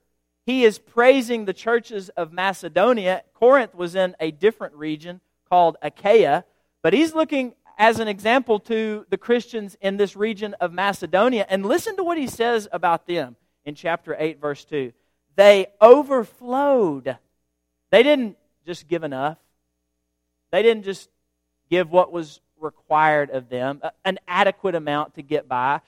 he 0.44 0.64
is 0.64 0.80
praising 0.80 1.44
the 1.44 1.52
churches 1.52 2.08
of 2.08 2.32
Macedonia. 2.32 3.22
Corinth 3.34 3.72
was 3.72 3.94
in 3.94 4.16
a 4.18 4.32
different 4.32 4.74
region 4.74 5.20
called 5.48 5.76
Achaia, 5.80 6.44
but 6.82 6.92
he's 6.92 7.14
looking 7.14 7.54
as 7.78 8.00
an 8.00 8.08
example 8.08 8.58
to 8.58 9.06
the 9.08 9.16
Christians 9.16 9.76
in 9.80 9.96
this 9.96 10.16
region 10.16 10.54
of 10.54 10.72
Macedonia. 10.72 11.46
And 11.48 11.64
listen 11.64 11.96
to 11.96 12.02
what 12.02 12.18
he 12.18 12.26
says 12.26 12.68
about 12.72 13.06
them 13.06 13.36
in 13.64 13.76
chapter 13.76 14.16
8, 14.18 14.40
verse 14.40 14.64
2. 14.64 14.92
They 15.36 15.68
overflowed. 15.80 17.16
They 17.90 18.02
didn't 18.02 18.36
just 18.66 18.88
give 18.88 19.04
enough, 19.04 19.38
they 20.50 20.62
didn't 20.62 20.84
just 20.84 21.08
give 21.70 21.90
what 21.90 22.12
was 22.12 22.40
required 22.60 23.30
of 23.30 23.48
them, 23.48 23.80
an 24.04 24.18
adequate 24.26 24.74
amount 24.74 25.14
to 25.14 25.22
get 25.22 25.48
by. 25.48 25.80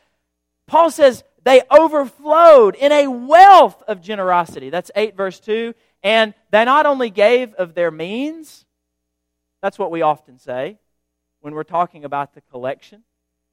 Paul 0.66 0.90
says 0.90 1.24
they 1.42 1.62
overflowed 1.70 2.76
in 2.76 2.92
a 2.92 3.08
wealth 3.08 3.82
of 3.88 4.00
generosity. 4.00 4.70
That's 4.70 4.90
8, 4.94 5.16
verse 5.16 5.40
2. 5.40 5.74
And 6.02 6.32
they 6.50 6.64
not 6.64 6.86
only 6.86 7.10
gave 7.10 7.54
of 7.54 7.74
their 7.74 7.90
means, 7.90 8.64
that's 9.62 9.78
what 9.78 9.90
we 9.90 10.02
often 10.02 10.38
say 10.38 10.78
when 11.40 11.54
we're 11.54 11.64
talking 11.64 12.04
about 12.04 12.34
the 12.34 12.40
collection. 12.42 13.02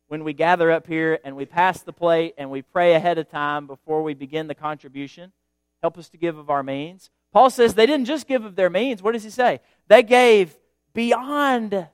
When 0.07 0.23
we 0.23 0.33
gather 0.33 0.71
up 0.71 0.87
here 0.87 1.19
and 1.23 1.35
we 1.35 1.45
pass 1.45 1.81
the 1.81 1.91
plate 1.91 2.35
and 2.37 2.49
we 2.49 2.61
pray 2.61 2.93
ahead 2.93 3.17
of 3.17 3.29
time 3.29 3.67
before 3.67 4.03
we 4.03 4.13
begin 4.13 4.47
the 4.47 4.55
contribution, 4.55 5.33
help 5.81 5.97
us 5.97 6.09
to 6.09 6.17
give 6.17 6.37
of 6.37 6.49
our 6.49 6.63
means. 6.63 7.09
Paul 7.33 7.49
says 7.49 7.73
they 7.73 7.85
didn't 7.85 8.05
just 8.05 8.27
give 8.27 8.45
of 8.45 8.55
their 8.55 8.69
means. 8.69 9.03
What 9.03 9.11
does 9.11 9.23
he 9.23 9.29
say? 9.29 9.59
They 9.89 10.03
gave 10.03 10.55
beyond 10.93 11.87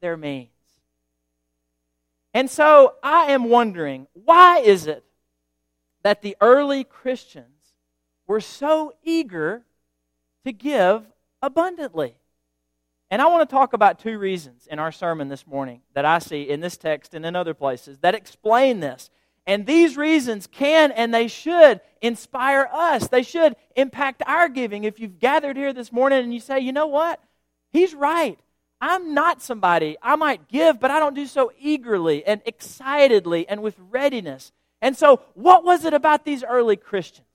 their 0.00 0.16
means. 0.16 0.48
And 2.34 2.50
so 2.50 2.94
I 3.02 3.32
am 3.32 3.44
wondering 3.44 4.06
why 4.12 4.58
is 4.58 4.86
it 4.86 5.04
that 6.02 6.22
the 6.22 6.36
early 6.40 6.84
Christians 6.84 7.74
were 8.26 8.40
so 8.40 8.94
eager 9.02 9.62
to 10.44 10.52
give 10.52 11.04
abundantly? 11.42 12.19
And 13.10 13.20
I 13.20 13.26
want 13.26 13.48
to 13.48 13.52
talk 13.52 13.72
about 13.72 13.98
two 13.98 14.18
reasons 14.18 14.68
in 14.70 14.78
our 14.78 14.92
sermon 14.92 15.28
this 15.28 15.46
morning 15.46 15.80
that 15.94 16.04
I 16.04 16.20
see 16.20 16.48
in 16.48 16.60
this 16.60 16.76
text 16.76 17.12
and 17.12 17.26
in 17.26 17.34
other 17.34 17.54
places 17.54 17.98
that 17.98 18.14
explain 18.14 18.80
this. 18.80 19.10
And 19.46 19.66
these 19.66 19.96
reasons 19.96 20.46
can 20.46 20.92
and 20.92 21.12
they 21.12 21.26
should 21.26 21.80
inspire 22.00 22.68
us. 22.72 23.08
They 23.08 23.24
should 23.24 23.56
impact 23.74 24.22
our 24.26 24.48
giving. 24.48 24.84
If 24.84 25.00
you've 25.00 25.18
gathered 25.18 25.56
here 25.56 25.72
this 25.72 25.90
morning 25.90 26.22
and 26.22 26.32
you 26.32 26.38
say, 26.38 26.60
you 26.60 26.72
know 26.72 26.86
what? 26.86 27.20
He's 27.70 27.94
right. 27.94 28.38
I'm 28.80 29.12
not 29.12 29.42
somebody, 29.42 29.98
I 30.00 30.16
might 30.16 30.48
give, 30.48 30.80
but 30.80 30.90
I 30.90 31.00
don't 31.00 31.14
do 31.14 31.26
so 31.26 31.52
eagerly 31.60 32.24
and 32.24 32.40
excitedly 32.46 33.46
and 33.46 33.62
with 33.62 33.76
readiness. 33.90 34.52
And 34.80 34.96
so, 34.96 35.20
what 35.34 35.64
was 35.64 35.84
it 35.84 35.92
about 35.92 36.24
these 36.24 36.42
early 36.42 36.76
Christians 36.76 37.26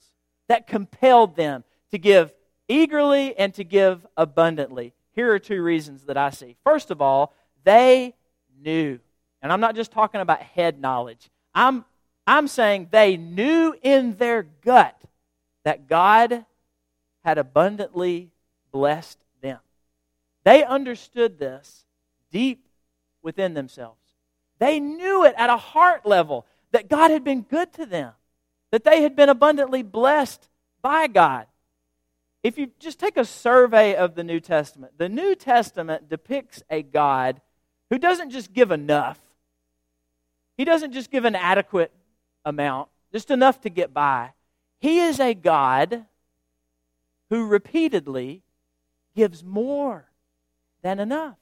that 0.47 0.65
compelled 0.65 1.35
them 1.35 1.63
to 1.91 1.99
give 1.99 2.33
eagerly 2.67 3.37
and 3.37 3.53
to 3.53 3.63
give 3.63 4.07
abundantly? 4.17 4.93
Here 5.15 5.31
are 5.33 5.39
two 5.39 5.61
reasons 5.61 6.03
that 6.03 6.17
I 6.17 6.29
see. 6.29 6.57
First 6.63 6.91
of 6.91 7.01
all, 7.01 7.33
they 7.63 8.13
knew. 8.61 8.99
And 9.41 9.51
I'm 9.51 9.61
not 9.61 9.75
just 9.75 9.91
talking 9.91 10.21
about 10.21 10.41
head 10.41 10.79
knowledge. 10.79 11.29
I'm, 11.53 11.85
I'm 12.27 12.47
saying 12.47 12.89
they 12.91 13.15
knew 13.15 13.75
in 13.81 14.17
their 14.17 14.43
gut 14.43 14.99
that 15.63 15.87
God 15.87 16.45
had 17.23 17.37
abundantly 17.37 18.31
blessed 18.71 19.17
them. 19.41 19.59
They 20.43 20.63
understood 20.63 21.39
this 21.39 21.85
deep 22.31 22.67
within 23.23 23.53
themselves. 23.53 23.99
They 24.59 24.79
knew 24.79 25.25
it 25.25 25.33
at 25.37 25.49
a 25.49 25.57
heart 25.57 26.05
level 26.05 26.45
that 26.71 26.89
God 26.89 27.11
had 27.11 27.23
been 27.23 27.41
good 27.41 27.71
to 27.73 27.85
them, 27.85 28.13
that 28.71 28.83
they 28.83 29.01
had 29.01 29.15
been 29.15 29.29
abundantly 29.29 29.81
blessed 29.81 30.47
by 30.81 31.07
God 31.07 31.47
if 32.45 32.59
you 32.59 32.69
just 32.77 32.99
take 32.99 33.17
a 33.17 33.25
survey 33.25 33.95
of 33.95 34.13
the 34.13 34.23
New 34.23 34.39
Testament, 34.39 34.99
the 34.99 35.09
New 35.09 35.33
Testament 35.33 36.07
depicts 36.07 36.61
a 36.69 36.83
God 36.83 37.41
who 37.89 37.97
doesn't 37.97 38.29
just 38.29 38.53
give 38.53 38.69
enough 38.69 39.19
He 40.55 40.63
doesn't 40.63 40.93
just 40.93 41.09
give 41.09 41.25
an 41.25 41.33
adequate 41.35 41.91
amount, 42.45 42.89
just 43.11 43.31
enough 43.31 43.61
to 43.61 43.69
get 43.69 43.95
by. 43.95 44.33
He 44.79 44.99
is 44.99 45.19
a 45.19 45.33
God 45.33 46.05
who 47.31 47.47
repeatedly 47.47 48.43
gives 49.15 49.43
more 49.43 50.05
than 50.83 50.99
enough. 50.99 51.37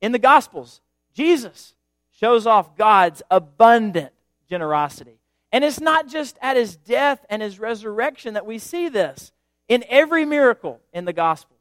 In 0.00 0.12
the 0.12 0.18
Gospels, 0.18 0.80
Jesus 1.12 1.74
shows 2.10 2.46
off 2.46 2.74
God's 2.74 3.22
abundant 3.30 4.14
generosity. 4.48 5.20
And 5.52 5.62
it's 5.62 5.80
not 5.80 6.08
just 6.08 6.38
at 6.40 6.56
his 6.56 6.74
death 6.76 7.24
and 7.28 7.42
his 7.42 7.60
resurrection 7.60 8.32
that 8.34 8.46
we 8.46 8.58
see 8.58 8.88
this. 8.88 9.30
In 9.68 9.84
every 9.88 10.24
miracle 10.24 10.80
in 10.92 11.04
the 11.04 11.12
Gospels, 11.12 11.56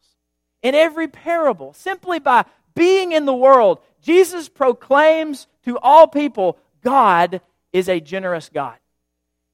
in 0.62 0.76
every 0.76 1.08
parable, 1.08 1.74
simply 1.74 2.20
by 2.20 2.46
being 2.76 3.12
in 3.12 3.26
the 3.26 3.34
world, 3.34 3.80
Jesus 4.02 4.50
proclaims 4.50 5.48
to 5.64 5.80
all 5.80 6.08
people 6.08 6.58
God 6.84 7.42
is 7.74 7.90
a 7.90 8.00
generous 8.00 8.50
God. 8.50 8.78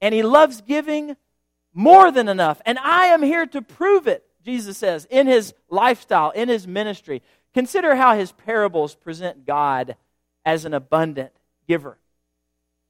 And 0.01 0.13
he 0.13 0.23
loves 0.23 0.61
giving 0.61 1.15
more 1.73 2.11
than 2.11 2.27
enough. 2.27 2.61
And 2.65 2.77
I 2.79 3.07
am 3.07 3.23
here 3.23 3.45
to 3.47 3.61
prove 3.61 4.07
it, 4.07 4.25
Jesus 4.43 4.77
says, 4.77 5.07
in 5.09 5.27
his 5.27 5.53
lifestyle, 5.69 6.31
in 6.31 6.49
his 6.49 6.67
ministry. 6.67 7.21
Consider 7.53 7.95
how 7.95 8.15
his 8.15 8.31
parables 8.31 8.95
present 8.95 9.45
God 9.45 9.95
as 10.45 10.65
an 10.65 10.73
abundant 10.73 11.31
giver. 11.67 11.97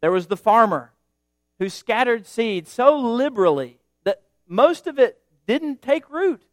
There 0.02 0.12
was 0.12 0.28
the 0.28 0.38
farmer 0.38 0.92
who 1.60 1.70
scattered 1.70 2.26
seed 2.26 2.68
so 2.68 2.98
liberally 2.98 3.80
that 4.04 4.22
most 4.48 4.88
of 4.88 4.98
it 4.98 5.21
didn't 5.52 5.82
take 5.82 6.10
root. 6.10 6.44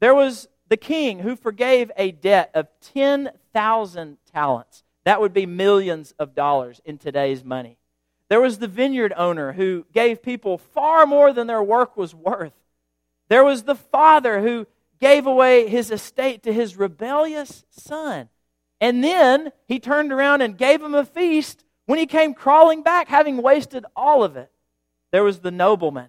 There 0.00 0.14
was 0.14 0.48
the 0.68 0.76
king 0.76 1.20
who 1.20 1.36
forgave 1.36 1.92
a 1.96 2.10
debt 2.10 2.50
of 2.54 2.66
10,000 2.94 4.18
talents. 4.32 4.82
That 5.04 5.20
would 5.20 5.32
be 5.32 5.46
millions 5.46 6.12
of 6.18 6.34
dollars 6.34 6.80
in 6.84 6.98
today's 6.98 7.44
money. 7.44 7.78
There 8.28 8.40
was 8.40 8.58
the 8.58 8.68
vineyard 8.68 9.12
owner 9.16 9.52
who 9.52 9.86
gave 9.92 10.22
people 10.22 10.58
far 10.58 11.06
more 11.06 11.32
than 11.32 11.46
their 11.46 11.62
work 11.62 11.96
was 11.96 12.14
worth. 12.14 12.52
There 13.28 13.44
was 13.44 13.62
the 13.62 13.76
father 13.76 14.40
who 14.40 14.66
gave 15.00 15.26
away 15.26 15.68
his 15.68 15.90
estate 15.92 16.42
to 16.42 16.52
his 16.52 16.76
rebellious 16.76 17.64
son. 17.70 18.28
And 18.80 19.04
then 19.04 19.52
he 19.68 19.78
turned 19.78 20.12
around 20.12 20.42
and 20.42 20.58
gave 20.58 20.82
him 20.82 20.94
a 20.94 21.04
feast 21.04 21.64
when 21.86 21.98
he 21.98 22.06
came 22.06 22.34
crawling 22.34 22.82
back, 22.82 23.08
having 23.08 23.40
wasted 23.40 23.84
all 23.94 24.24
of 24.24 24.36
it. 24.36 24.50
There 25.12 25.24
was 25.24 25.40
the 25.40 25.50
nobleman 25.50 26.08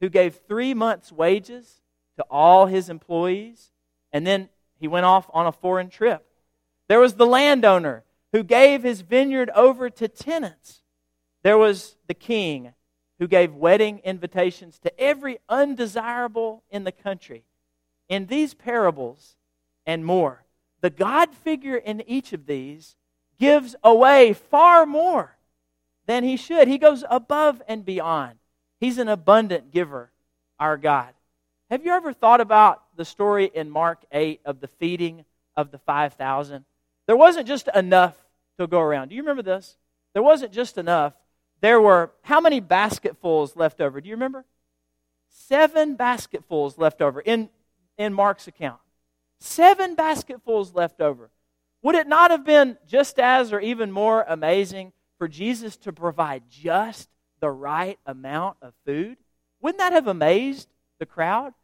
who 0.00 0.08
gave 0.08 0.40
three 0.46 0.74
months' 0.74 1.12
wages 1.12 1.80
to 2.16 2.24
all 2.30 2.66
his 2.66 2.88
employees, 2.88 3.70
and 4.12 4.26
then 4.26 4.48
he 4.78 4.88
went 4.88 5.06
off 5.06 5.28
on 5.32 5.46
a 5.46 5.52
foreign 5.52 5.88
trip. 5.88 6.24
There 6.88 7.00
was 7.00 7.14
the 7.14 7.26
landowner 7.26 8.04
who 8.32 8.42
gave 8.42 8.82
his 8.82 9.00
vineyard 9.00 9.50
over 9.54 9.90
to 9.90 10.08
tenants. 10.08 10.82
There 11.42 11.58
was 11.58 11.96
the 12.06 12.14
king 12.14 12.74
who 13.18 13.26
gave 13.26 13.54
wedding 13.54 14.00
invitations 14.04 14.78
to 14.80 15.00
every 15.00 15.38
undesirable 15.48 16.62
in 16.70 16.84
the 16.84 16.92
country. 16.92 17.44
In 18.08 18.26
these 18.26 18.54
parables 18.54 19.36
and 19.86 20.04
more, 20.04 20.44
the 20.80 20.90
God 20.90 21.34
figure 21.34 21.76
in 21.76 22.02
each 22.06 22.32
of 22.32 22.46
these 22.46 22.96
gives 23.38 23.74
away 23.82 24.32
far 24.32 24.86
more 24.86 25.36
than 26.06 26.24
he 26.24 26.36
should. 26.36 26.68
He 26.68 26.78
goes 26.78 27.04
above 27.10 27.62
and 27.68 27.84
beyond. 27.84 28.38
He's 28.80 28.98
an 28.98 29.08
abundant 29.08 29.72
giver, 29.72 30.10
our 30.58 30.76
God. 30.76 31.12
Have 31.70 31.84
you 31.84 31.92
ever 31.92 32.12
thought 32.12 32.40
about 32.40 32.82
the 32.96 33.04
story 33.04 33.50
in 33.52 33.70
Mark 33.70 34.04
8 34.10 34.40
of 34.44 34.60
the 34.60 34.68
feeding 34.68 35.24
of 35.56 35.70
the 35.70 35.78
5,000? 35.78 36.64
There 37.06 37.16
wasn't 37.16 37.46
just 37.46 37.68
enough 37.74 38.14
to 38.58 38.66
go 38.66 38.80
around. 38.80 39.08
Do 39.08 39.16
you 39.16 39.22
remember 39.22 39.42
this? 39.42 39.76
There 40.14 40.22
wasn't 40.22 40.52
just 40.52 40.78
enough. 40.78 41.14
There 41.60 41.80
were 41.80 42.12
how 42.22 42.40
many 42.40 42.60
basketfuls 42.60 43.56
left 43.56 43.80
over? 43.80 44.00
Do 44.00 44.08
you 44.08 44.14
remember? 44.14 44.44
Seven 45.28 45.94
basketfuls 45.96 46.78
left 46.78 47.02
over 47.02 47.20
in, 47.20 47.50
in 47.96 48.14
Mark's 48.14 48.46
account. 48.46 48.80
Seven 49.40 49.94
basketfuls 49.94 50.74
left 50.74 51.00
over. 51.00 51.30
Would 51.82 51.94
it 51.94 52.06
not 52.06 52.30
have 52.30 52.44
been 52.44 52.76
just 52.86 53.18
as 53.18 53.52
or 53.52 53.60
even 53.60 53.92
more 53.92 54.24
amazing 54.28 54.92
for 55.18 55.28
Jesus 55.28 55.76
to 55.78 55.92
provide 55.92 56.44
just 56.48 57.08
the 57.40 57.50
right 57.50 57.98
amount 58.06 58.56
of 58.62 58.74
food? 58.84 59.16
Wouldn't 59.60 59.78
that 59.78 59.92
have 59.92 60.06
amazed 60.06 60.68
the 60.98 61.06
crowd? 61.06 61.54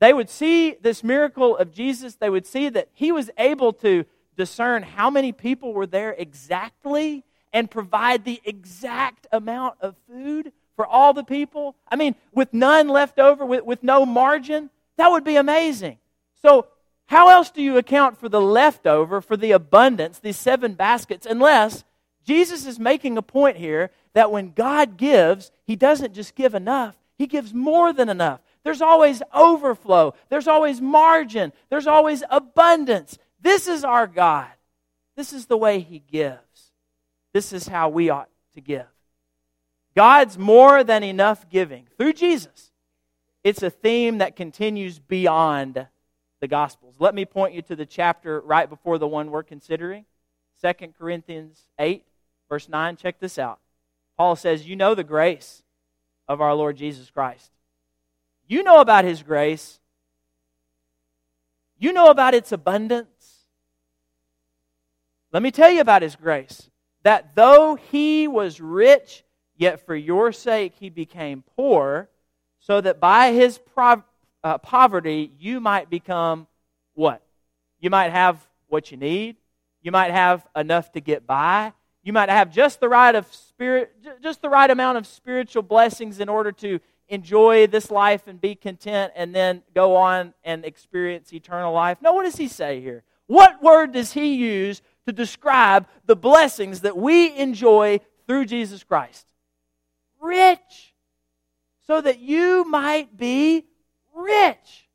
They 0.00 0.12
would 0.12 0.28
see 0.28 0.72
this 0.72 1.02
miracle 1.02 1.56
of 1.56 1.72
Jesus, 1.72 2.16
they 2.16 2.30
would 2.30 2.46
see 2.46 2.68
that 2.68 2.88
he 2.92 3.12
was 3.12 3.30
able 3.38 3.72
to 3.74 4.04
discern 4.36 4.82
how 4.82 5.10
many 5.10 5.32
people 5.32 5.72
were 5.72 5.86
there 5.86 6.14
exactly 6.18 7.24
and 7.52 7.70
provide 7.70 8.24
the 8.24 8.40
exact 8.44 9.26
amount 9.32 9.76
of 9.80 9.94
food 10.08 10.52
for 10.76 10.86
all 10.86 11.12
the 11.12 11.22
people. 11.22 11.76
I 11.88 11.96
mean, 11.96 12.16
with 12.32 12.52
none 12.52 12.88
left 12.88 13.18
over, 13.18 13.46
with, 13.46 13.64
with 13.64 13.82
no 13.82 14.04
margin, 14.04 14.70
that 14.96 15.10
would 15.10 15.24
be 15.24 15.36
amazing. 15.36 15.98
So, 16.42 16.66
how 17.06 17.28
else 17.28 17.50
do 17.50 17.62
you 17.62 17.76
account 17.76 18.18
for 18.18 18.28
the 18.28 18.40
leftover, 18.40 19.20
for 19.20 19.36
the 19.36 19.52
abundance, 19.52 20.18
these 20.18 20.38
seven 20.38 20.74
baskets, 20.74 21.26
unless 21.26 21.84
Jesus 22.24 22.66
is 22.66 22.78
making 22.78 23.18
a 23.18 23.22
point 23.22 23.58
here 23.58 23.90
that 24.14 24.30
when 24.30 24.52
God 24.52 24.96
gives, 24.96 25.50
He 25.66 25.76
doesn't 25.76 26.14
just 26.14 26.34
give 26.34 26.54
enough, 26.54 26.96
He 27.18 27.26
gives 27.26 27.52
more 27.52 27.92
than 27.92 28.08
enough. 28.08 28.40
There's 28.64 28.80
always 28.80 29.22
overflow, 29.34 30.14
there's 30.30 30.48
always 30.48 30.80
margin, 30.80 31.52
there's 31.68 31.86
always 31.86 32.22
abundance. 32.30 33.18
This 33.40 33.68
is 33.68 33.84
our 33.84 34.06
God. 34.06 34.48
This 35.16 35.32
is 35.32 35.46
the 35.46 35.56
way 35.56 35.80
He 35.80 35.98
gives. 35.98 36.72
This 37.34 37.52
is 37.52 37.68
how 37.68 37.90
we 37.90 38.08
ought 38.10 38.30
to 38.54 38.60
give. 38.60 38.86
God's 39.94 40.38
more 40.38 40.82
than 40.82 41.04
enough 41.04 41.48
giving 41.50 41.86
through 41.98 42.14
Jesus. 42.14 42.72
It's 43.44 43.62
a 43.62 43.70
theme 43.70 44.18
that 44.18 44.36
continues 44.36 44.98
beyond 44.98 45.86
the 46.40 46.48
Gospels. 46.48 46.96
Let 46.98 47.14
me 47.14 47.24
point 47.24 47.54
you 47.54 47.62
to 47.62 47.76
the 47.76 47.86
chapter 47.86 48.40
right 48.40 48.68
before 48.68 48.98
the 48.98 49.06
one 49.06 49.30
we're 49.30 49.42
considering 49.42 50.04
2 50.62 50.88
Corinthians 50.98 51.60
8, 51.78 52.04
verse 52.48 52.68
9. 52.68 52.96
Check 52.96 53.20
this 53.20 53.38
out. 53.38 53.60
Paul 54.16 54.36
says, 54.36 54.66
You 54.66 54.76
know 54.76 54.94
the 54.94 55.04
grace 55.04 55.62
of 56.28 56.40
our 56.40 56.54
Lord 56.54 56.76
Jesus 56.76 57.10
Christ. 57.10 57.50
You 58.46 58.62
know 58.62 58.80
about 58.80 59.04
his 59.04 59.22
grace. 59.22 59.80
You 61.78 61.92
know 61.92 62.08
about 62.10 62.34
its 62.34 62.52
abundance. 62.52 63.08
Let 65.32 65.42
me 65.42 65.50
tell 65.50 65.70
you 65.70 65.80
about 65.80 66.02
his 66.02 66.16
grace. 66.16 66.70
That 67.02 67.34
though 67.34 67.74
he 67.74 68.28
was 68.28 68.60
rich, 68.60 69.24
yet 69.56 69.84
for 69.84 69.94
your 69.96 70.32
sake 70.32 70.74
he 70.78 70.90
became 70.90 71.42
poor, 71.56 72.08
so 72.60 72.80
that 72.80 73.00
by 73.00 73.32
his 73.32 73.60
uh, 73.76 74.58
poverty 74.58 75.32
you 75.38 75.60
might 75.60 75.90
become 75.90 76.46
what? 76.94 77.22
You 77.80 77.90
might 77.90 78.12
have 78.12 78.46
what 78.68 78.90
you 78.90 78.96
need. 78.96 79.36
You 79.82 79.92
might 79.92 80.12
have 80.12 80.46
enough 80.56 80.92
to 80.92 81.00
get 81.00 81.26
by. 81.26 81.72
You 82.04 82.12
might 82.12 82.28
have 82.28 82.52
just 82.52 82.78
the 82.78 82.88
right 82.88 83.14
of 83.14 83.26
spirit, 83.34 83.92
just 84.22 84.42
the 84.42 84.50
right 84.50 84.70
amount 84.70 84.98
of 84.98 85.06
spiritual 85.06 85.62
blessings 85.62 86.20
in 86.20 86.28
order 86.28 86.52
to 86.52 86.78
enjoy 87.08 87.66
this 87.66 87.90
life 87.90 88.28
and 88.28 88.40
be 88.40 88.54
content 88.54 89.12
and 89.16 89.34
then 89.34 89.62
go 89.74 89.96
on 89.96 90.34
and 90.44 90.64
experience 90.64 91.32
eternal 91.32 91.72
life. 91.72 91.98
No, 92.00 92.12
what 92.12 92.24
does 92.24 92.36
he 92.36 92.46
say 92.46 92.80
here? 92.80 93.02
What 93.26 93.62
word 93.62 93.92
does 93.92 94.12
he 94.12 94.34
use 94.34 94.82
to 95.06 95.12
describe 95.12 95.86
the 96.06 96.16
blessings 96.16 96.80
that 96.80 96.96
we 96.96 97.34
enjoy 97.36 98.00
through 98.26 98.46
Jesus 98.46 98.84
Christ. 98.84 99.26
Rich. 100.20 100.94
So 101.86 102.00
that 102.00 102.18
you 102.20 102.64
might 102.64 103.16
be 103.16 103.66
rich. 104.14 104.88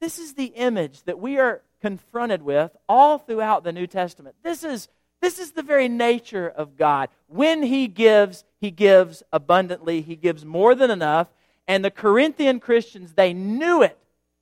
This 0.00 0.18
is 0.18 0.34
the 0.34 0.46
image 0.46 1.02
that 1.04 1.18
we 1.18 1.38
are 1.38 1.62
confronted 1.80 2.42
with 2.42 2.74
all 2.88 3.18
throughout 3.18 3.64
the 3.64 3.72
New 3.72 3.86
Testament. 3.86 4.36
This 4.42 4.64
is, 4.64 4.88
this 5.22 5.38
is 5.38 5.52
the 5.52 5.62
very 5.62 5.88
nature 5.88 6.48
of 6.48 6.76
God. 6.76 7.08
When 7.28 7.62
He 7.62 7.86
gives, 7.86 8.44
He 8.60 8.70
gives 8.70 9.22
abundantly, 9.32 10.02
He 10.02 10.16
gives 10.16 10.44
more 10.44 10.74
than 10.74 10.90
enough. 10.90 11.28
And 11.66 11.84
the 11.84 11.90
Corinthian 11.90 12.60
Christians, 12.60 13.14
they 13.14 13.32
knew 13.32 13.82
it. 13.82 13.96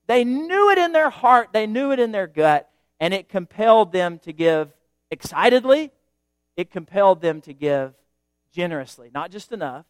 They 0.06 0.24
knew 0.24 0.70
it 0.70 0.78
in 0.78 0.92
their 0.92 1.10
heart, 1.10 1.50
they 1.52 1.68
knew 1.68 1.92
it 1.92 2.00
in 2.00 2.10
their 2.10 2.26
gut, 2.26 2.68
and 2.98 3.14
it 3.14 3.28
compelled 3.28 3.92
them 3.92 4.18
to 4.20 4.32
give 4.32 4.72
excitedly, 5.10 5.92
it 6.56 6.70
compelled 6.70 7.20
them 7.20 7.40
to 7.42 7.52
give 7.52 7.94
generously. 8.52 9.10
Not 9.14 9.30
just 9.30 9.52
enough, 9.52 9.86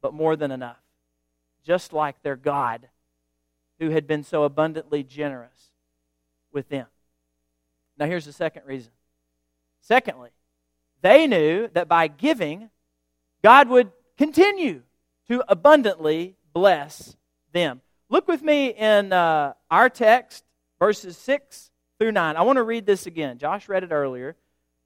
but 0.00 0.14
more 0.14 0.36
than 0.36 0.50
enough. 0.50 0.80
Just 1.64 1.92
like 1.92 2.22
their 2.22 2.36
God, 2.36 2.88
who 3.78 3.90
had 3.90 4.06
been 4.06 4.24
so 4.24 4.44
abundantly 4.44 5.02
generous 5.02 5.72
with 6.52 6.68
them. 6.68 6.86
Now, 7.98 8.06
here's 8.06 8.24
the 8.24 8.32
second 8.32 8.62
reason. 8.64 8.92
Secondly, 9.80 10.30
they 11.02 11.26
knew 11.26 11.68
that 11.74 11.88
by 11.88 12.08
giving, 12.08 12.70
God 13.42 13.68
would 13.68 13.90
continue 14.16 14.82
to 15.28 15.44
abundantly 15.48 16.36
bless 16.52 17.16
them. 17.52 17.80
Look 18.08 18.26
with 18.26 18.42
me 18.42 18.68
in 18.68 19.12
uh, 19.12 19.52
our 19.70 19.88
text, 19.88 20.44
verses 20.78 21.16
6 21.18 21.70
through 21.98 22.12
9. 22.12 22.36
I 22.36 22.42
want 22.42 22.56
to 22.56 22.62
read 22.62 22.86
this 22.86 23.06
again. 23.06 23.38
Josh 23.38 23.68
read 23.68 23.84
it 23.84 23.92
earlier. 23.92 24.36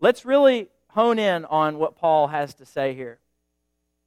Let's 0.01 0.25
really 0.25 0.69
hone 0.89 1.19
in 1.19 1.45
on 1.45 1.79
what 1.79 1.97
Paul 1.97 2.27
has 2.29 2.55
to 2.55 2.67
say 2.67 2.95
here. 2.95 3.19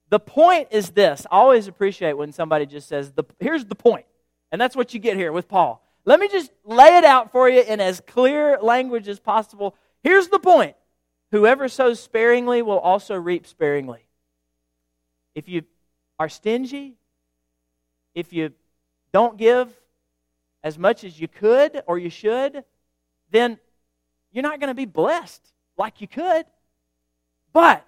The 0.08 0.20
point 0.20 0.68
is 0.70 0.90
this. 0.90 1.26
I 1.30 1.36
always 1.36 1.66
appreciate 1.66 2.12
when 2.12 2.32
somebody 2.32 2.66
just 2.66 2.88
says, 2.88 3.12
the, 3.12 3.24
here's 3.40 3.64
the 3.64 3.74
point. 3.74 4.06
And 4.52 4.60
that's 4.60 4.76
what 4.76 4.94
you 4.94 5.00
get 5.00 5.16
here 5.16 5.32
with 5.32 5.48
Paul. 5.48 5.82
Let 6.04 6.20
me 6.20 6.28
just 6.28 6.52
lay 6.64 6.98
it 6.98 7.04
out 7.04 7.32
for 7.32 7.48
you 7.48 7.62
in 7.62 7.80
as 7.80 8.00
clear 8.06 8.58
language 8.62 9.08
as 9.08 9.18
possible. 9.18 9.74
Here's 10.06 10.28
the 10.28 10.38
point 10.38 10.76
whoever 11.32 11.66
sows 11.66 11.98
sparingly 11.98 12.62
will 12.62 12.78
also 12.78 13.16
reap 13.16 13.44
sparingly. 13.44 14.06
If 15.34 15.48
you 15.48 15.62
are 16.16 16.28
stingy, 16.28 16.94
if 18.14 18.32
you 18.32 18.52
don't 19.12 19.36
give 19.36 19.68
as 20.62 20.78
much 20.78 21.02
as 21.02 21.18
you 21.20 21.26
could 21.26 21.82
or 21.88 21.98
you 21.98 22.08
should, 22.08 22.62
then 23.32 23.58
you're 24.30 24.44
not 24.44 24.60
going 24.60 24.68
to 24.68 24.74
be 24.74 24.84
blessed 24.84 25.42
like 25.76 26.00
you 26.00 26.06
could. 26.06 26.46
But 27.52 27.84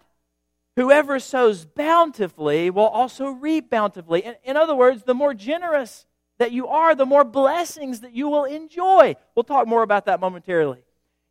whoever 0.74 1.20
sows 1.20 1.66
bountifully 1.66 2.68
will 2.70 2.88
also 2.88 3.28
reap 3.28 3.70
bountifully. 3.70 4.24
In, 4.24 4.34
in, 4.42 4.56
other 4.56 4.74
words, 4.74 5.04
the 5.04 5.14
more 5.14 5.34
generous 5.34 6.04
that 6.38 6.50
you 6.50 6.66
are, 6.66 6.96
the 6.96 7.06
more 7.06 7.22
blessings 7.22 8.00
that 8.00 8.12
you 8.12 8.28
will 8.28 8.44
enjoy. 8.44 9.14
We'll 9.36 9.44
talk 9.44 9.68
more 9.68 9.84
about 9.84 10.06
that 10.06 10.18
momentarily. 10.18 10.82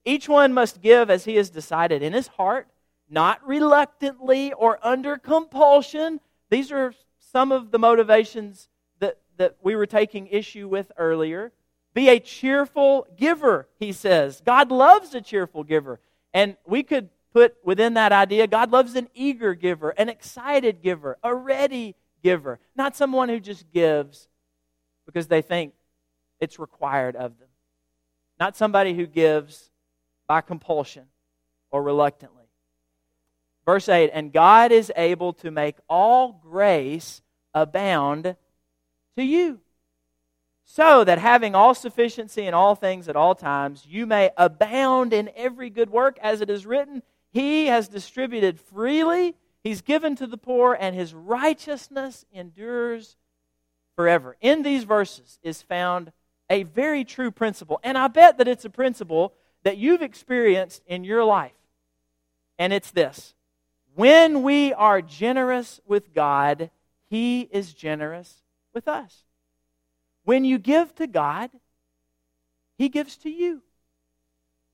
Each 0.08 0.30
one 0.30 0.54
must 0.54 0.82
give 0.82 1.10
as 1.10 1.26
he 1.26 1.36
has 1.36 1.50
decided 1.50 2.02
in 2.02 2.13
his 2.13 2.28
heart, 2.28 2.70
not 3.10 3.46
reluctantly 3.46 4.54
or 4.54 4.80
under 4.82 5.17
compulsion. 5.17 6.22
These 6.50 6.72
are 6.72 6.93
some 7.20 7.52
of 7.52 7.72
the 7.72 7.78
motivations 7.78 8.70
that, 9.00 9.17
that 9.36 9.58
we 9.62 9.76
were 9.76 9.86
taking 9.86 10.28
issue 10.28 10.70
with 10.70 10.93
earlier. 10.98 11.52
Be 11.93 12.08
a 12.08 12.22
cheerful 12.22 13.06
giver, 13.17 13.67
he 13.80 13.91
says. 13.91 14.41
God 14.46 14.72
loves 14.72 15.13
a 15.13 15.20
cheerful 15.20 15.65
giver. 15.65 16.00
And 16.34 16.56
we 16.65 16.84
could 16.84 17.10
put 17.34 17.58
within 17.65 17.96
that 17.96 18.13
idea 18.13 18.48
God 18.48 18.72
loves 18.72 18.96
an 18.96 19.10
eager 19.13 19.56
giver, 19.56 19.89
an 19.89 20.08
excited 20.08 20.82
giver, 20.82 21.17
a 21.22 21.36
ready 21.36 21.96
giver, 22.24 22.60
not 22.78 22.96
someone 22.96 23.28
who 23.28 23.41
just 23.41 23.70
gives 23.74 24.30
because 25.06 25.28
they 25.28 25.41
think 25.41 25.74
it's 26.39 26.60
required 26.60 27.17
of 27.17 27.38
them. 27.39 27.50
Not 28.39 28.56
somebody 28.56 28.93
who 28.93 29.06
gives 29.06 29.70
by 30.27 30.41
compulsion 30.41 31.05
or 31.71 31.81
reluctantly. 31.81 32.45
Verse 33.65 33.89
8 33.89 34.11
And 34.13 34.31
God 34.31 34.71
is 34.71 34.91
able 34.95 35.33
to 35.33 35.51
make 35.51 35.77
all 35.89 36.39
grace 36.43 37.21
abound 37.53 38.35
to 39.15 39.23
you 39.23 39.59
so 40.69 41.03
that 41.05 41.17
having 41.17 41.55
all 41.55 41.73
sufficiency 41.73 42.45
in 42.45 42.53
all 42.53 42.75
things 42.75 43.07
at 43.07 43.15
all 43.15 43.33
times, 43.33 43.85
you 43.87 44.05
may 44.05 44.31
abound 44.35 45.13
in 45.13 45.29
every 45.35 45.69
good 45.69 45.89
work, 45.89 46.19
as 46.21 46.41
it 46.41 46.49
is 46.49 46.65
written, 46.65 47.01
He 47.31 47.67
has 47.67 47.87
distributed 47.87 48.59
freely, 48.59 49.35
He's 49.63 49.81
given 49.81 50.15
to 50.17 50.27
the 50.27 50.37
poor, 50.37 50.77
and 50.77 50.93
His 50.93 51.13
righteousness 51.13 52.25
endures 52.33 53.15
forever. 53.95 54.35
In 54.41 54.61
these 54.61 54.83
verses 54.83 55.39
is 55.41 55.61
found 55.61 56.11
a 56.49 56.63
very 56.63 57.05
true 57.05 57.31
principle, 57.31 57.79
and 57.81 57.97
I 57.97 58.09
bet 58.09 58.37
that 58.37 58.47
it's 58.47 58.65
a 58.65 58.69
principle 58.69 59.33
that 59.67 59.77
you've 59.77 60.01
experienced 60.01 60.82
in 60.88 61.03
your 61.03 61.25
life. 61.25 61.51
And 62.58 62.71
it's 62.71 62.91
this 62.91 63.34
when 63.95 64.41
we 64.41 64.71
are 64.71 65.01
generous 65.01 65.82
with 65.86 66.13
God, 66.13 66.71
He 67.10 67.41
is 67.51 67.73
generous 67.73 68.43
with 68.73 68.88
us. 68.88 69.25
When 70.23 70.45
you 70.45 70.58
give 70.58 70.95
to 70.95 71.06
God, 71.06 71.49
He 72.77 72.88
gives 72.88 73.17
to 73.17 73.30
you. 73.30 73.62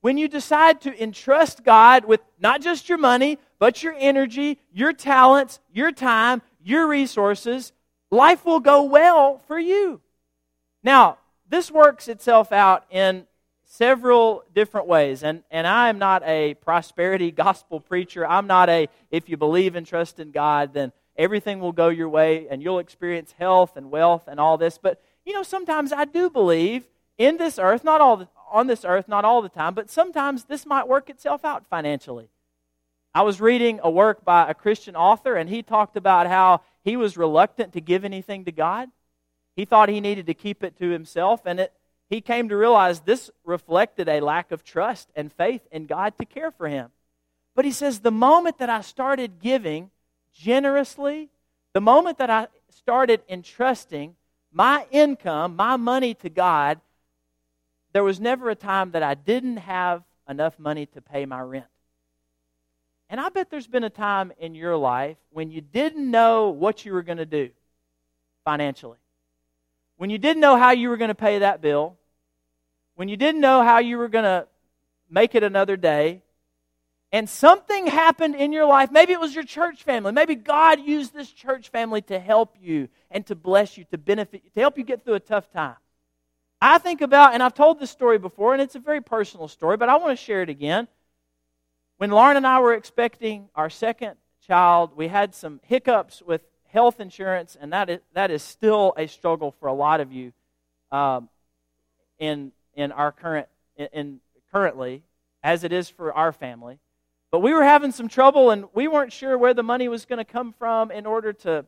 When 0.01 0.19
you 0.19 0.27
decide 0.27 0.81
to 0.81 1.01
entrust 1.01 1.63
God 1.63 2.05
with 2.05 2.21
not 2.39 2.61
just 2.61 2.87
your 2.87 2.99
money, 2.99 3.39
but 3.57 3.81
your 3.81 3.95
energy, 3.97 4.59
your 4.71 4.93
talents, 4.93 5.59
your 5.73 5.91
time, 5.91 6.43
your 6.63 6.85
resources, 6.85 7.71
life 8.11 8.45
will 8.45 8.59
go 8.59 8.83
well 8.83 9.41
for 9.47 9.57
you. 9.57 10.01
Now, 10.83 11.17
this 11.49 11.71
works 11.71 12.07
itself 12.07 12.51
out 12.51 12.85
in 12.91 13.25
several 13.77 14.43
different 14.53 14.87
ways. 14.87 15.23
And, 15.23 15.43
and 15.49 15.65
I 15.65 15.89
am 15.89 15.97
not 15.97 16.21
a 16.25 16.53
prosperity 16.55 17.31
gospel 17.45 17.79
preacher. 17.79 18.25
I'm 18.25 18.47
not 18.47 18.69
a, 18.69 18.87
if 19.09 19.29
you 19.29 19.37
believe 19.37 19.75
and 19.75 19.85
trust 19.85 20.19
in 20.19 20.31
God, 20.31 20.73
then 20.73 20.91
everything 21.17 21.59
will 21.59 21.71
go 21.71 21.89
your 21.89 22.09
way 22.09 22.47
and 22.49 22.61
you'll 22.61 22.79
experience 22.79 23.33
health 23.37 23.75
and 23.75 23.89
wealth 23.89 24.23
and 24.27 24.39
all 24.39 24.57
this. 24.57 24.77
But 24.77 25.01
you 25.25 25.33
know, 25.33 25.43
sometimes 25.43 25.91
I 25.91 26.05
do 26.05 26.29
believe 26.29 26.83
in 27.17 27.37
this 27.37 27.57
earth, 27.57 27.83
not 27.83 28.01
all 28.01 28.17
the, 28.17 28.27
on 28.51 28.67
this 28.67 28.85
earth, 28.85 29.07
not 29.07 29.25
all 29.25 29.41
the 29.41 29.49
time, 29.49 29.73
but 29.73 29.89
sometimes 29.89 30.45
this 30.45 30.65
might 30.65 30.87
work 30.87 31.09
itself 31.09 31.43
out 31.45 31.65
financially. 31.67 32.29
I 33.15 33.21
was 33.21 33.39
reading 33.39 33.79
a 33.83 33.89
work 33.89 34.25
by 34.25 34.49
a 34.49 34.55
Christian 34.55 34.95
author, 34.95 35.35
and 35.35 35.49
he 35.49 35.61
talked 35.61 35.95
about 35.95 36.27
how 36.27 36.61
he 36.83 36.97
was 36.97 37.15
reluctant 37.15 37.73
to 37.73 37.81
give 37.81 38.03
anything 38.03 38.45
to 38.45 38.51
God. 38.51 38.89
He 39.55 39.65
thought 39.65 39.87
he 39.89 40.01
needed 40.01 40.25
to 40.25 40.33
keep 40.33 40.63
it 40.63 40.77
to 40.79 40.89
himself, 40.89 41.41
and 41.45 41.59
it, 41.59 41.73
he 42.13 42.21
came 42.21 42.49
to 42.49 42.55
realize 42.55 42.99
this 42.99 43.31
reflected 43.43 44.07
a 44.07 44.21
lack 44.21 44.51
of 44.51 44.63
trust 44.63 45.09
and 45.15 45.33
faith 45.33 45.61
in 45.71 45.87
God 45.87 46.17
to 46.19 46.25
care 46.25 46.51
for 46.51 46.67
him. 46.67 46.91
But 47.55 47.65
he 47.65 47.71
says, 47.71 47.99
the 47.99 48.11
moment 48.11 48.59
that 48.59 48.69
I 48.69 48.81
started 48.81 49.39
giving 49.39 49.89
generously, 50.31 51.29
the 51.73 51.81
moment 51.81 52.19
that 52.19 52.29
I 52.29 52.47
started 52.69 53.21
entrusting 53.27 54.15
my 54.51 54.85
income, 54.91 55.55
my 55.55 55.75
money 55.75 56.13
to 56.15 56.29
God, 56.29 56.79
there 57.93 58.03
was 58.03 58.19
never 58.19 58.49
a 58.49 58.55
time 58.55 58.91
that 58.91 59.01
I 59.01 59.15
didn't 59.15 59.57
have 59.57 60.03
enough 60.29 60.59
money 60.59 60.85
to 60.87 61.01
pay 61.01 61.25
my 61.25 61.41
rent. 61.41 61.65
And 63.09 63.19
I 63.19 63.29
bet 63.29 63.49
there's 63.49 63.67
been 63.67 63.83
a 63.83 63.89
time 63.89 64.31
in 64.39 64.55
your 64.55 64.77
life 64.77 65.17
when 65.31 65.51
you 65.51 65.61
didn't 65.61 66.09
know 66.09 66.49
what 66.49 66.85
you 66.85 66.93
were 66.93 67.03
going 67.03 67.17
to 67.17 67.25
do 67.25 67.49
financially. 68.45 68.97
When 69.97 70.09
you 70.09 70.17
didn't 70.17 70.41
know 70.41 70.57
how 70.57 70.71
you 70.71 70.89
were 70.89 70.97
going 70.97 71.09
to 71.09 71.15
pay 71.15 71.39
that 71.39 71.61
bill. 71.61 71.97
When 72.95 73.07
you 73.07 73.17
didn't 73.17 73.41
know 73.41 73.63
how 73.63 73.79
you 73.79 73.97
were 73.97 74.09
going 74.09 74.25
to 74.25 74.47
make 75.09 75.35
it 75.35 75.43
another 75.43 75.77
day 75.77 76.21
and 77.11 77.29
something 77.29 77.87
happened 77.87 78.35
in 78.35 78.51
your 78.51 78.65
life, 78.65 78.91
maybe 78.91 79.13
it 79.13 79.19
was 79.19 79.33
your 79.33 79.43
church 79.43 79.83
family, 79.83 80.11
maybe 80.11 80.35
God 80.35 80.79
used 80.79 81.13
this 81.13 81.31
church 81.31 81.69
family 81.69 82.01
to 82.03 82.19
help 82.19 82.55
you 82.61 82.89
and 83.11 83.25
to 83.27 83.35
bless 83.35 83.77
you, 83.77 83.85
to 83.91 83.97
benefit 83.97 84.41
you, 84.43 84.49
to 84.51 84.59
help 84.59 84.77
you 84.77 84.83
get 84.83 85.03
through 85.03 85.15
a 85.15 85.19
tough 85.19 85.51
time. 85.51 85.75
I 86.61 86.77
think 86.77 87.01
about, 87.01 87.33
and 87.33 87.43
I've 87.43 87.53
told 87.53 87.79
this 87.79 87.91
story 87.91 88.17
before, 88.17 88.53
and 88.53 88.61
it's 88.61 88.75
a 88.75 88.79
very 88.79 89.01
personal 89.01 89.47
story, 89.47 89.75
but 89.75 89.89
I 89.89 89.97
want 89.97 90.17
to 90.17 90.23
share 90.23 90.41
it 90.41 90.49
again. 90.49 90.87
When 91.97 92.09
Lauren 92.09 92.37
and 92.37 92.47
I 92.47 92.59
were 92.59 92.73
expecting 92.73 93.49
our 93.53 93.69
second 93.69 94.15
child, 94.47 94.95
we 94.95 95.07
had 95.07 95.35
some 95.35 95.59
hiccups 95.63 96.21
with 96.21 96.41
health 96.69 96.99
insurance, 96.99 97.57
and 97.59 97.73
that 97.73 97.89
is, 97.89 97.99
that 98.13 98.31
is 98.31 98.41
still 98.41 98.93
a 98.97 99.07
struggle 99.07 99.51
for 99.59 99.67
a 99.67 99.73
lot 99.73 99.99
of 99.99 100.11
you 100.11 100.31
um, 100.91 101.29
in 102.75 102.91
our 102.91 103.11
current, 103.11 103.47
in, 103.77 104.19
currently, 104.51 105.03
as 105.43 105.63
it 105.63 105.71
is 105.71 105.89
for 105.89 106.13
our 106.13 106.31
family. 106.31 106.79
But 107.31 107.39
we 107.39 107.53
were 107.53 107.63
having 107.63 107.91
some 107.91 108.07
trouble, 108.07 108.51
and 108.51 108.65
we 108.73 108.87
weren't 108.87 109.11
sure 109.11 109.37
where 109.37 109.53
the 109.53 109.63
money 109.63 109.87
was 109.87 110.05
going 110.05 110.23
to 110.23 110.25
come 110.25 110.53
from 110.53 110.91
in 110.91 111.05
order 111.05 111.33
to 111.33 111.65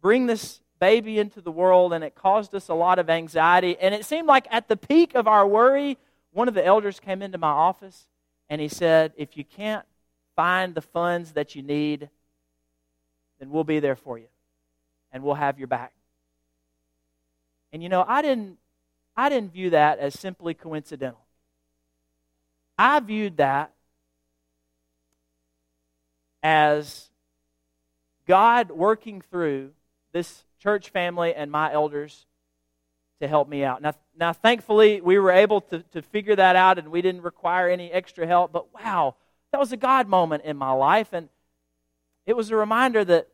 bring 0.00 0.26
this 0.26 0.60
baby 0.78 1.18
into 1.18 1.40
the 1.40 1.50
world, 1.50 1.92
and 1.92 2.04
it 2.04 2.14
caused 2.14 2.54
us 2.54 2.68
a 2.68 2.74
lot 2.74 2.98
of 2.98 3.10
anxiety. 3.10 3.76
And 3.80 3.94
it 3.94 4.04
seemed 4.04 4.28
like 4.28 4.46
at 4.50 4.68
the 4.68 4.76
peak 4.76 5.14
of 5.14 5.26
our 5.26 5.46
worry, 5.46 5.98
one 6.32 6.48
of 6.48 6.54
the 6.54 6.64
elders 6.64 7.00
came 7.00 7.22
into 7.22 7.38
my 7.38 7.48
office 7.48 8.06
and 8.48 8.60
he 8.60 8.68
said, 8.68 9.12
If 9.16 9.36
you 9.36 9.44
can't 9.44 9.84
find 10.36 10.74
the 10.74 10.80
funds 10.80 11.32
that 11.32 11.54
you 11.54 11.62
need, 11.62 12.08
then 13.38 13.50
we'll 13.50 13.64
be 13.64 13.80
there 13.80 13.96
for 13.96 14.18
you 14.18 14.28
and 15.12 15.22
we'll 15.22 15.34
have 15.34 15.58
your 15.58 15.68
back. 15.68 15.92
And 17.72 17.82
you 17.82 17.88
know, 17.88 18.04
I 18.06 18.22
didn't 18.22 18.58
I 19.18 19.28
didn't 19.28 19.52
view 19.52 19.70
that 19.70 19.98
as 19.98 20.14
simply 20.14 20.54
coincidental. 20.54 21.18
I 22.78 23.00
viewed 23.00 23.38
that 23.38 23.72
as 26.40 27.10
God 28.28 28.70
working 28.70 29.20
through 29.20 29.72
this 30.12 30.44
church 30.60 30.90
family 30.90 31.34
and 31.34 31.50
my 31.50 31.72
elders 31.72 32.26
to 33.20 33.26
help 33.26 33.48
me 33.48 33.64
out. 33.64 33.82
Now, 33.82 33.94
now 34.16 34.32
thankfully, 34.32 35.00
we 35.00 35.18
were 35.18 35.32
able 35.32 35.62
to, 35.62 35.80
to 35.80 36.00
figure 36.00 36.36
that 36.36 36.54
out 36.54 36.78
and 36.78 36.92
we 36.92 37.02
didn't 37.02 37.22
require 37.22 37.68
any 37.68 37.90
extra 37.90 38.24
help. 38.24 38.52
But 38.52 38.72
wow, 38.72 39.16
that 39.50 39.58
was 39.58 39.72
a 39.72 39.76
God 39.76 40.06
moment 40.06 40.44
in 40.44 40.56
my 40.56 40.70
life. 40.70 41.08
And 41.12 41.28
it 42.24 42.36
was 42.36 42.52
a 42.52 42.56
reminder 42.56 43.04
that 43.04 43.26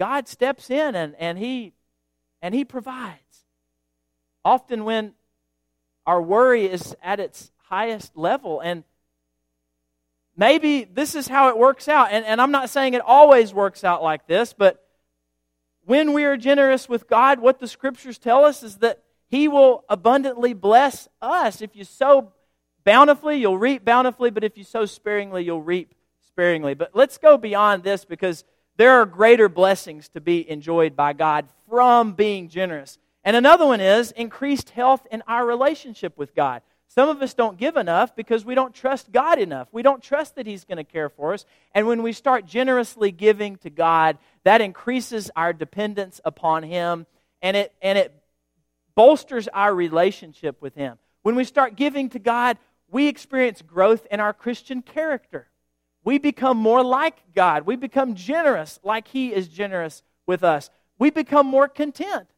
God 0.00 0.26
steps 0.26 0.68
in 0.68 0.96
and, 0.96 1.14
and, 1.14 1.38
he, 1.38 1.74
and 2.42 2.56
He 2.56 2.64
provides. 2.64 3.45
Often, 4.46 4.84
when 4.84 5.12
our 6.06 6.22
worry 6.22 6.66
is 6.66 6.94
at 7.02 7.18
its 7.18 7.50
highest 7.68 8.16
level 8.16 8.60
and 8.60 8.84
maybe 10.36 10.84
this 10.84 11.16
is 11.16 11.26
how 11.26 11.48
it 11.48 11.58
works 11.58 11.88
out. 11.88 12.12
And, 12.12 12.24
and 12.24 12.40
I'm 12.40 12.52
not 12.52 12.70
saying 12.70 12.94
it 12.94 13.02
always 13.04 13.52
works 13.52 13.82
out 13.82 14.04
like 14.04 14.28
this, 14.28 14.52
but 14.52 14.86
when 15.84 16.12
we 16.12 16.22
are 16.22 16.36
generous 16.36 16.88
with 16.88 17.08
God, 17.08 17.40
what 17.40 17.58
the 17.58 17.66
scriptures 17.66 18.18
tell 18.18 18.44
us 18.44 18.62
is 18.62 18.76
that 18.76 19.02
He 19.26 19.48
will 19.48 19.84
abundantly 19.88 20.52
bless 20.52 21.08
us. 21.20 21.60
If 21.60 21.74
you 21.74 21.82
sow 21.82 22.32
bountifully, 22.84 23.38
you'll 23.38 23.58
reap 23.58 23.84
bountifully, 23.84 24.30
but 24.30 24.44
if 24.44 24.56
you 24.56 24.62
sow 24.62 24.86
sparingly, 24.86 25.42
you'll 25.42 25.60
reap 25.60 25.92
sparingly. 26.24 26.74
But 26.74 26.92
let's 26.94 27.18
go 27.18 27.36
beyond 27.36 27.82
this 27.82 28.04
because 28.04 28.44
there 28.76 28.92
are 28.92 29.06
greater 29.06 29.48
blessings 29.48 30.08
to 30.10 30.20
be 30.20 30.48
enjoyed 30.48 30.94
by 30.94 31.14
God 31.14 31.48
from 31.68 32.12
being 32.12 32.48
generous. 32.48 32.98
And 33.26 33.34
another 33.34 33.66
one 33.66 33.80
is 33.80 34.12
increased 34.12 34.70
health 34.70 35.04
in 35.10 35.20
our 35.26 35.44
relationship 35.44 36.16
with 36.16 36.32
God. 36.36 36.62
Some 36.86 37.08
of 37.08 37.20
us 37.20 37.34
don't 37.34 37.58
give 37.58 37.76
enough 37.76 38.14
because 38.14 38.44
we 38.44 38.54
don't 38.54 38.72
trust 38.72 39.10
God 39.10 39.40
enough. 39.40 39.66
We 39.72 39.82
don't 39.82 40.00
trust 40.00 40.36
that 40.36 40.46
He's 40.46 40.64
going 40.64 40.76
to 40.78 40.84
care 40.84 41.08
for 41.08 41.34
us. 41.34 41.44
And 41.74 41.88
when 41.88 42.04
we 42.04 42.12
start 42.12 42.46
generously 42.46 43.10
giving 43.10 43.56
to 43.56 43.68
God, 43.68 44.16
that 44.44 44.60
increases 44.60 45.28
our 45.34 45.52
dependence 45.52 46.20
upon 46.24 46.62
Him 46.62 47.04
and 47.42 47.56
it, 47.56 47.72
and 47.82 47.98
it 47.98 48.14
bolsters 48.94 49.48
our 49.48 49.74
relationship 49.74 50.62
with 50.62 50.76
Him. 50.76 50.96
When 51.22 51.34
we 51.34 51.42
start 51.42 51.74
giving 51.74 52.08
to 52.10 52.20
God, 52.20 52.58
we 52.88 53.08
experience 53.08 53.60
growth 53.60 54.06
in 54.08 54.20
our 54.20 54.32
Christian 54.32 54.82
character. 54.82 55.48
We 56.04 56.18
become 56.18 56.58
more 56.58 56.84
like 56.84 57.18
God. 57.34 57.66
We 57.66 57.74
become 57.74 58.14
generous 58.14 58.78
like 58.84 59.08
He 59.08 59.34
is 59.34 59.48
generous 59.48 60.04
with 60.26 60.44
us. 60.44 60.70
We 60.96 61.10
become 61.10 61.46
more 61.48 61.66
content. 61.66 62.28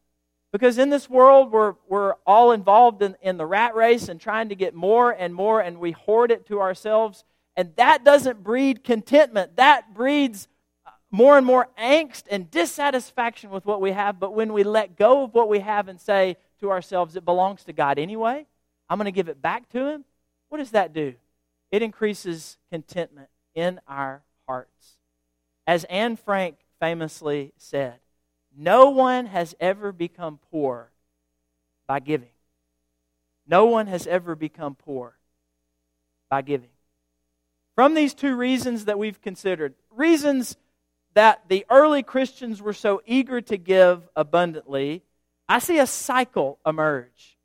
Because 0.52 0.78
in 0.78 0.88
this 0.88 1.11
world, 1.11 1.52
we're, 1.52 1.74
we're 1.88 2.14
all 2.26 2.52
involved 2.52 3.02
in, 3.02 3.16
in 3.20 3.37
the 3.37 3.46
rat 3.46 3.74
race 3.74 4.08
and 4.08 4.20
trying 4.20 4.48
to 4.48 4.54
get 4.54 4.74
more 4.74 5.11
and 5.11 5.34
more, 5.34 5.61
and 5.61 5.78
we 5.78 5.92
hoard 5.92 6.30
it 6.30 6.46
to 6.46 6.61
ourselves. 6.61 7.24
And 7.56 7.74
that 7.76 8.04
doesn't 8.04 8.42
breed 8.42 8.82
contentment. 8.82 9.56
That 9.56 9.94
breeds 9.94 10.48
uh, 10.87 10.90
more 11.11 11.37
and 11.37 11.46
more 11.46 11.68
angst 11.78 12.24
and 12.30 12.50
dissatisfaction 12.50 13.50
with 13.50 13.66
what 13.66 13.80
we 13.80 13.92
have. 13.92 14.18
But 14.18 14.32
when 14.32 14.52
we 14.54 14.62
let 14.62 14.96
go 14.96 15.24
of 15.24 15.34
what 15.34 15.50
we 15.50 15.58
have 15.58 15.88
and 15.88 16.00
say 16.00 16.37
to 16.61 16.70
ourselves, 16.70 17.14
it 17.14 17.24
belongs 17.24 17.64
to 17.64 17.72
God 17.72 17.98
anyway, 17.98 18.46
I'm 18.88 18.98
going 18.98 19.04
to 19.04 19.12
give 19.12 19.28
it 19.28 19.42
back 19.42 19.68
to 19.70 19.87
Him, 19.87 20.04
what 20.48 20.58
does 20.58 20.70
that 20.70 20.92
do? 20.92 21.14
It 21.70 21.82
increases 21.82 22.56
contentment 22.70 23.28
in 23.54 23.80
our 23.87 24.22
hearts. 24.46 24.96
As 25.66 25.84
Anne 25.84 26.16
Frank 26.16 26.56
famously 26.80 27.52
said, 27.58 27.98
no 28.58 28.90
one 28.90 29.26
has 29.26 29.54
ever 29.60 29.92
become 29.92 30.40
poor 30.50 30.90
by 31.86 32.00
giving. 32.00 32.28
No 33.46 33.66
one 33.66 33.86
has 33.86 34.06
ever 34.08 34.34
become 34.34 34.74
poor 34.74 35.16
by 36.28 36.42
giving. 36.42 36.70
From 37.76 37.94
these 37.94 38.14
two 38.14 38.34
reasons 38.34 38.86
that 38.86 38.98
we've 38.98 39.22
considered, 39.22 39.74
reasons 39.90 40.56
that 41.14 41.48
the 41.48 41.64
early 41.70 42.02
Christians 42.02 42.60
were 42.60 42.72
so 42.72 43.00
eager 43.06 43.40
to 43.40 43.56
give 43.56 44.08
abundantly, 44.16 45.02
I 45.48 45.60
see 45.60 45.78
a 45.78 45.86
cycle 45.86 46.58
emerge. 46.66 47.38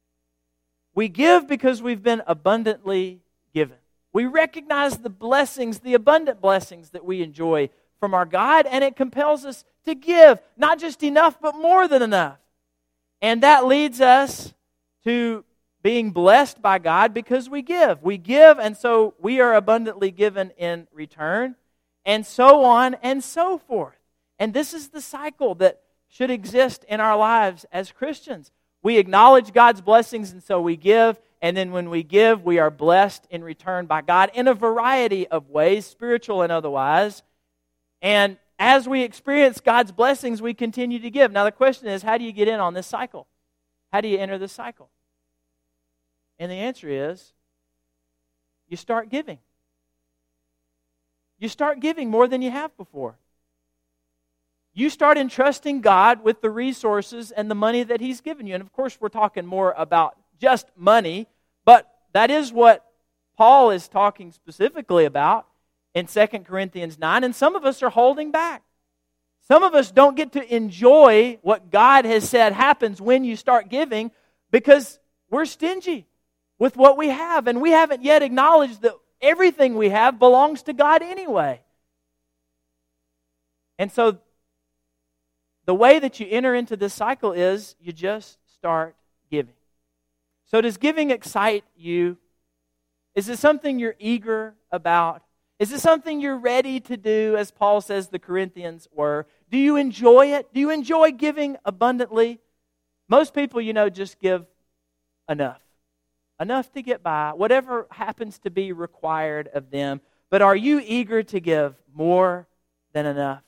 We 0.96 1.10
give 1.10 1.48
because 1.48 1.82
we've 1.82 2.04
been 2.04 2.24
abundantly 2.26 3.22
given. 3.54 3.78
We 4.12 4.26
recognize 4.26 4.98
the 4.98 5.10
blessings, 5.12 5.80
the 5.80 5.94
abundant 5.94 6.42
blessings 6.42 6.90
that 6.90 7.06
we 7.06 7.22
enjoy 7.22 7.70
from 8.04 8.14
our 8.14 8.26
God, 8.26 8.66
and 8.70 8.84
it 8.84 8.98
compels 8.98 9.46
us 9.46 9.64
to 9.86 9.96
give, 9.96 10.38
not 10.58 10.78
just 10.78 11.04
enough, 11.04 11.40
but 11.40 11.56
more 11.56 11.88
than 11.88 12.02
enough. 12.02 12.38
And 13.22 13.44
that 13.44 13.66
leads 13.66 14.02
us 14.02 14.54
to 15.06 15.46
being 15.82 16.12
blessed 16.12 16.62
by 16.62 16.80
God 16.80 17.14
because 17.14 17.50
we 17.50 17.62
give. 17.62 18.04
We 18.04 18.18
give, 18.18 18.60
and 18.60 18.76
so 18.76 19.14
we 19.22 19.40
are 19.40 19.54
abundantly 19.54 20.12
given 20.12 20.52
in 20.58 20.90
return, 20.92 21.56
and 22.04 22.26
so 22.26 22.66
on 22.66 22.96
and 22.96 23.24
so 23.24 23.58
forth. 23.58 23.96
And 24.38 24.54
this 24.54 24.74
is 24.74 24.90
the 24.90 25.00
cycle 25.00 25.56
that 25.56 25.80
should 26.10 26.30
exist 26.30 26.84
in 26.90 27.00
our 27.00 27.16
lives 27.16 27.66
as 27.72 27.94
Christians. 27.94 28.52
We 28.82 28.98
acknowledge 28.98 29.54
God's 29.54 29.80
blessings, 29.80 30.34
and 30.34 30.44
so 30.44 30.60
we 30.60 30.76
give. 30.76 31.22
And 31.42 31.56
then 31.56 31.72
when 31.72 31.90
we 31.90 32.04
give, 32.04 32.44
we 32.44 32.60
are 32.60 32.70
blessed 32.70 33.26
in 33.30 33.46
return 33.46 33.86
by 33.86 34.02
God 34.02 34.30
in 34.34 34.50
a 34.50 34.54
variety 34.54 35.26
of 35.26 35.50
ways, 35.50 35.86
spiritual 35.86 36.42
and 36.42 36.52
otherwise. 36.52 37.24
And 38.04 38.38
as 38.60 38.88
we 38.88 39.02
experience 39.02 39.62
God's 39.62 39.94
blessings, 39.94 40.42
we 40.42 40.54
continue 40.54 41.00
to 41.00 41.10
give. 41.10 41.32
Now, 41.32 41.46
the 41.46 41.52
question 41.52 41.88
is 41.88 42.04
how 42.04 42.18
do 42.18 42.26
you 42.26 42.34
get 42.34 42.50
in 42.50 42.60
on 42.60 42.76
this 42.76 42.86
cycle? 42.86 43.28
How 43.92 44.02
do 44.02 44.10
you 44.10 44.20
enter 44.20 44.38
this 44.38 44.52
cycle? 44.52 44.90
And 46.38 46.52
the 46.52 46.56
answer 46.56 46.90
is 46.90 47.32
you 48.68 48.76
start 48.76 49.10
giving. 49.10 49.40
You 51.40 51.48
start 51.48 51.80
giving 51.80 52.10
more 52.10 52.28
than 52.28 52.42
you 52.42 52.52
have 52.52 52.76
before. 52.78 53.18
You 54.74 54.90
start 54.90 55.18
entrusting 55.18 55.82
God 55.82 56.24
with 56.24 56.42
the 56.42 56.50
resources 56.50 57.32
and 57.32 57.50
the 57.50 57.56
money 57.56 57.84
that 57.84 58.02
He's 58.02 58.22
given 58.22 58.48
you. 58.48 58.56
And 58.56 58.62
of 58.62 58.74
course, 58.74 58.98
we're 59.00 59.10
talking 59.10 59.46
more 59.46 59.74
about 59.78 60.18
just 60.42 60.68
money, 60.76 61.28
but 61.64 61.90
that 62.14 62.32
is 62.32 62.52
what 62.52 62.86
Paul 63.38 63.72
is 63.72 63.88
talking 63.88 64.32
specifically 64.32 65.06
about 65.06 65.48
in 65.94 66.08
2 66.08 66.28
Corinthians 66.46 66.98
9, 66.98 67.24
and 67.24 67.36
some 67.36 67.56
of 67.56 67.66
us 67.66 67.84
are 67.84 67.90
holding 67.90 68.32
back. 68.32 68.64
Some 69.48 69.64
of 69.64 69.76
us 69.76 69.92
don't 69.92 70.16
get 70.16 70.32
to 70.34 70.56
enjoy 70.56 71.38
what 71.42 71.70
God 71.70 72.06
has 72.06 72.28
said 72.28 72.54
happens 72.54 73.02
when 73.02 73.24
you 73.24 73.36
start 73.36 73.70
giving 73.70 74.12
because 74.52 75.00
we're 75.30 75.46
stingy 75.46 76.08
with 76.60 76.78
what 76.78 76.98
we 76.98 77.10
have, 77.10 77.48
and 77.48 77.62
we 77.62 77.72
haven't 77.72 78.04
yet 78.04 78.22
acknowledged 78.22 78.82
that 78.84 78.96
everything 79.22 79.76
we 79.76 79.90
have 79.90 80.18
belongs 80.18 80.64
to 80.64 80.74
God 80.74 81.02
anyway. 81.02 81.62
And 83.78 83.92
so, 83.92 84.20
the 85.66 85.74
way 85.74 86.00
that 86.00 86.20
you 86.20 86.28
enter 86.30 86.54
into 86.54 86.78
this 86.78 86.94
cycle 86.94 87.32
is 87.32 87.76
you 87.82 87.92
just 87.92 88.38
start 88.54 88.96
giving. 89.32 89.56
So, 90.46 90.62
does 90.62 90.78
giving 90.78 91.10
excite 91.10 91.64
you? 91.76 92.18
Is 93.16 93.28
it 93.28 93.40
something 93.40 93.80
you're 93.80 93.96
eager 94.00 94.56
about? 94.72 95.24
Is 95.64 95.72
it 95.72 95.80
something 95.80 96.20
you're 96.20 96.38
ready 96.38 96.82
to 96.82 96.98
do, 96.98 97.38
as 97.38 97.50
Paul 97.50 97.80
says 97.80 98.10
the 98.10 98.20
Corinthians 98.20 98.86
were? 98.92 99.28
Do 99.50 99.58
you 99.58 99.78
enjoy 99.78 100.34
it? 100.34 100.54
Do 100.54 100.60
you 100.60 100.70
enjoy 100.72 101.14
giving 101.14 101.56
abundantly? 101.64 102.42
Most 103.08 103.34
people, 103.34 103.62
you 103.62 103.72
know, 103.72 103.90
just 103.90 104.20
give 104.20 104.46
enough. 105.30 105.62
Enough 106.38 106.70
to 106.74 106.82
get 106.82 107.02
by, 107.02 107.32
whatever 107.32 107.88
happens 107.92 108.40
to 108.40 108.52
be 108.52 108.74
required 108.74 109.48
of 109.54 109.72
them. 109.72 110.02
But 110.30 110.42
are 110.42 110.54
you 110.54 110.82
eager 110.86 111.24
to 111.24 111.40
give 111.40 111.76
more 111.96 112.46
than 112.92 113.06
enough? 113.06 113.44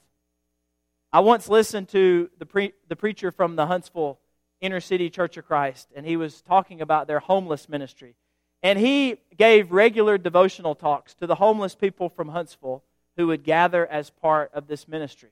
I 1.12 1.20
once 1.20 1.50
listened 1.50 1.90
to 1.90 2.30
the, 2.40 2.46
pre- 2.46 2.76
the 2.88 2.96
preacher 2.96 3.30
from 3.30 3.58
the 3.58 3.66
Huntsville 3.66 4.20
Inner 4.62 4.80
City 4.80 5.10
Church 5.10 5.36
of 5.36 5.48
Christ, 5.48 5.90
and 5.94 6.06
he 6.06 6.16
was 6.16 6.42
talking 6.42 6.80
about 6.80 7.08
their 7.08 7.20
homeless 7.20 7.68
ministry. 7.68 8.16
And 8.64 8.80
he 8.80 9.18
gave 9.38 9.72
regular 9.72 10.18
devotional 10.18 10.76
talks 10.76 11.14
to 11.16 11.28
the 11.28 11.36
homeless 11.36 11.76
people 11.76 12.10
from 12.10 12.30
Huntsville 12.30 12.84
who 13.18 13.28
would 13.28 13.44
gather 13.44 13.86
as 13.86 14.10
part 14.10 14.52
of 14.54 14.68
this 14.68 14.88
ministry. 14.88 15.30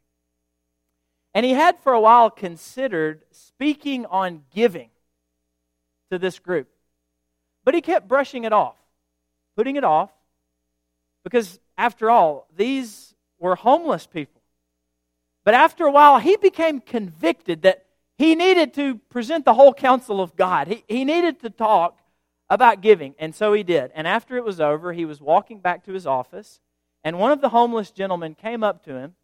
And 1.33 1.45
he 1.45 1.53
had 1.53 1.79
for 1.79 1.93
a 1.93 2.01
while 2.01 2.29
considered 2.29 3.23
speaking 3.31 4.05
on 4.05 4.43
giving 4.53 4.89
to 6.12 6.19
this 6.19 6.38
group. 6.39 6.67
But 7.65 7.73
he 7.73 7.81
kept 7.81 8.07
brushing 8.07 8.43
it 8.43 8.53
off, 8.53 8.75
putting 9.55 9.75
it 9.75 9.83
off, 9.83 10.12
because 11.23 11.59
after 11.77 12.12
all, 12.12 12.47
these 12.55 13.15
were 13.39 13.55
homeless 13.55 14.05
people. 14.05 14.41
But 15.43 15.53
after 15.55 15.86
a 15.86 15.91
while, 15.91 16.19
he 16.19 16.38
became 16.38 16.79
convicted 16.79 17.63
that 17.63 17.86
he 18.17 18.36
needed 18.36 18.73
to 18.75 18.95
present 19.09 19.43
the 19.43 19.53
whole 19.53 19.73
counsel 19.73 20.21
of 20.21 20.36
God. 20.36 20.67
He, 20.67 20.83
he 20.88 21.03
needed 21.03 21.39
to 21.41 21.49
talk 21.49 21.99
about 22.53 22.81
giving. 22.81 23.15
And 23.17 23.33
so 23.33 23.53
he 23.53 23.63
did. 23.63 23.91
And 23.95 24.07
after 24.07 24.37
it 24.37 24.43
was 24.43 24.59
over, 24.59 24.93
he 24.93 25.05
was 25.05 25.19
walking 25.19 25.59
back 25.59 25.83
to 25.85 25.93
his 25.93 26.05
office, 26.05 26.59
and 27.03 27.19
one 27.19 27.31
of 27.31 27.41
the 27.41 27.49
homeless 27.49 27.91
gentlemen 27.91 28.35
came 28.35 28.63
up 28.63 28.83
to 28.85 28.95
him, 28.95 29.15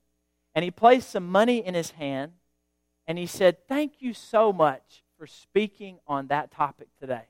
and 0.55 0.63
he 0.63 0.71
placed 0.71 1.09
some 1.09 1.27
money 1.27 1.65
in 1.65 1.75
his 1.75 1.91
hand, 1.91 2.33
and 3.07 3.17
he 3.17 3.25
said, 3.25 3.67
Thank 3.67 3.93
you 3.99 4.13
so 4.13 4.51
much 4.51 5.03
for 5.17 5.27
speaking 5.27 5.99
on 6.07 6.27
that 6.27 6.51
topic 6.51 6.87
today. 6.99 7.27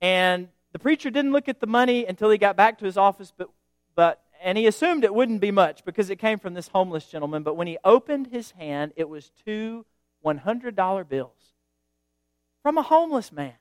And 0.00 0.48
the 0.72 0.78
preacher 0.78 1.10
didn't 1.10 1.32
look 1.32 1.48
at 1.48 1.60
the 1.60 1.66
money 1.66 2.04
until 2.04 2.30
he 2.30 2.38
got 2.38 2.56
back 2.56 2.78
to 2.78 2.84
his 2.84 2.98
office, 2.98 3.32
but, 3.36 3.48
but 3.94 4.20
and 4.42 4.58
he 4.58 4.66
assumed 4.66 5.04
it 5.04 5.14
wouldn't 5.14 5.40
be 5.40 5.50
much 5.50 5.84
because 5.84 6.10
it 6.10 6.16
came 6.16 6.38
from 6.38 6.52
this 6.52 6.68
homeless 6.68 7.06
gentleman. 7.06 7.42
But 7.42 7.56
when 7.56 7.66
he 7.66 7.78
opened 7.82 8.26
his 8.26 8.50
hand, 8.52 8.92
it 8.94 9.08
was 9.08 9.30
two 9.46 9.86
$100 10.24 11.08
bills 11.08 11.54
from 12.62 12.76
a 12.76 12.82
homeless 12.82 13.32
man 13.32 13.54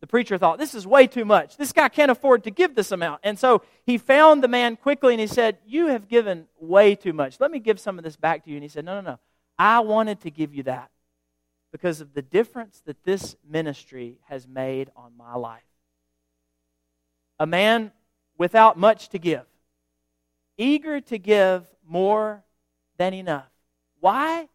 the 0.00 0.06
preacher 0.06 0.38
thought, 0.38 0.58
this 0.58 0.74
is 0.74 0.86
way 0.86 1.06
too 1.06 1.26
much. 1.26 1.58
This 1.58 1.72
guy 1.72 1.88
can't 1.88 2.10
afford 2.10 2.44
to 2.44 2.50
give 2.50 2.74
this 2.74 2.90
amount. 2.90 3.20
And 3.22 3.38
so 3.38 3.62
he 3.84 3.98
found 3.98 4.42
the 4.42 4.48
man 4.48 4.76
quickly 4.76 5.12
and 5.12 5.20
he 5.20 5.26
said, 5.26 5.58
You 5.66 5.88
have 5.88 6.08
given 6.08 6.46
way 6.58 6.94
too 6.94 7.12
much. 7.12 7.38
Let 7.38 7.50
me 7.50 7.58
give 7.58 7.78
some 7.78 7.98
of 7.98 8.04
this 8.04 8.16
back 8.16 8.44
to 8.44 8.50
you. 8.50 8.56
And 8.56 8.62
he 8.62 8.68
said, 8.68 8.84
No, 8.84 8.94
no, 8.94 9.12
no. 9.12 9.18
I 9.58 9.80
wanted 9.80 10.20
to 10.22 10.30
give 10.30 10.54
you 10.54 10.62
that 10.62 10.90
because 11.70 12.00
of 12.00 12.14
the 12.14 12.22
difference 12.22 12.80
that 12.86 13.04
this 13.04 13.36
ministry 13.46 14.18
has 14.28 14.48
made 14.48 14.90
on 14.96 15.12
my 15.18 15.34
life. 15.34 15.62
A 17.38 17.46
man 17.46 17.92
without 18.38 18.78
much 18.78 19.10
to 19.10 19.18
give, 19.18 19.44
eager 20.56 21.00
to 21.02 21.18
give 21.18 21.66
more 21.86 22.42
than 22.96 23.12
enough. 23.12 23.50
Why? 24.00 24.48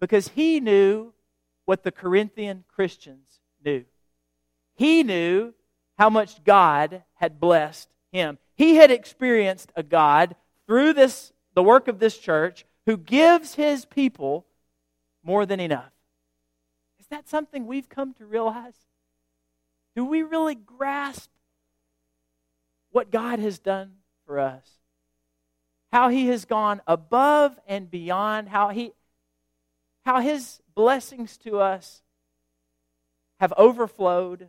Because 0.00 0.28
he 0.28 0.60
knew 0.60 1.12
what 1.64 1.82
the 1.82 1.92
Corinthian 1.92 2.64
Christians 2.68 3.40
knew. 3.64 3.84
He 4.80 5.02
knew 5.02 5.52
how 5.98 6.08
much 6.08 6.42
God 6.42 7.02
had 7.16 7.38
blessed 7.38 7.90
him. 8.12 8.38
He 8.56 8.76
had 8.76 8.90
experienced 8.90 9.70
a 9.76 9.82
God 9.82 10.34
through 10.66 10.94
this 10.94 11.34
the 11.52 11.62
work 11.62 11.86
of 11.86 11.98
this 11.98 12.16
church 12.16 12.64
who 12.86 12.96
gives 12.96 13.56
his 13.56 13.84
people 13.84 14.46
more 15.22 15.44
than 15.44 15.60
enough. 15.60 15.92
Is 16.98 17.08
that 17.08 17.28
something 17.28 17.66
we've 17.66 17.90
come 17.90 18.14
to 18.14 18.24
realize? 18.24 18.72
Do 19.94 20.06
we 20.06 20.22
really 20.22 20.54
grasp 20.54 21.28
what 22.90 23.10
God 23.10 23.38
has 23.38 23.58
done 23.58 23.96
for 24.24 24.40
us? 24.40 24.66
How 25.92 26.08
he 26.08 26.28
has 26.28 26.46
gone 26.46 26.80
above 26.86 27.60
and 27.66 27.90
beyond, 27.90 28.48
how 28.48 28.70
he 28.70 28.92
how 30.06 30.20
his 30.20 30.62
blessings 30.74 31.36
to 31.36 31.58
us 31.58 32.00
have 33.40 33.52
overflowed. 33.58 34.48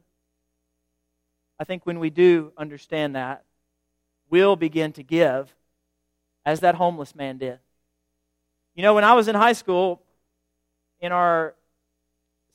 I 1.61 1.63
think 1.63 1.85
when 1.85 1.99
we 1.99 2.09
do 2.09 2.53
understand 2.57 3.15
that, 3.15 3.45
we'll 4.31 4.55
begin 4.55 4.93
to 4.93 5.03
give 5.03 5.53
as 6.43 6.61
that 6.61 6.73
homeless 6.73 7.13
man 7.13 7.37
did. 7.37 7.59
You 8.73 8.81
know, 8.81 8.95
when 8.95 9.03
I 9.03 9.13
was 9.13 9.27
in 9.27 9.35
high 9.35 9.53
school, 9.53 10.01
in 10.99 11.11
our 11.11 11.53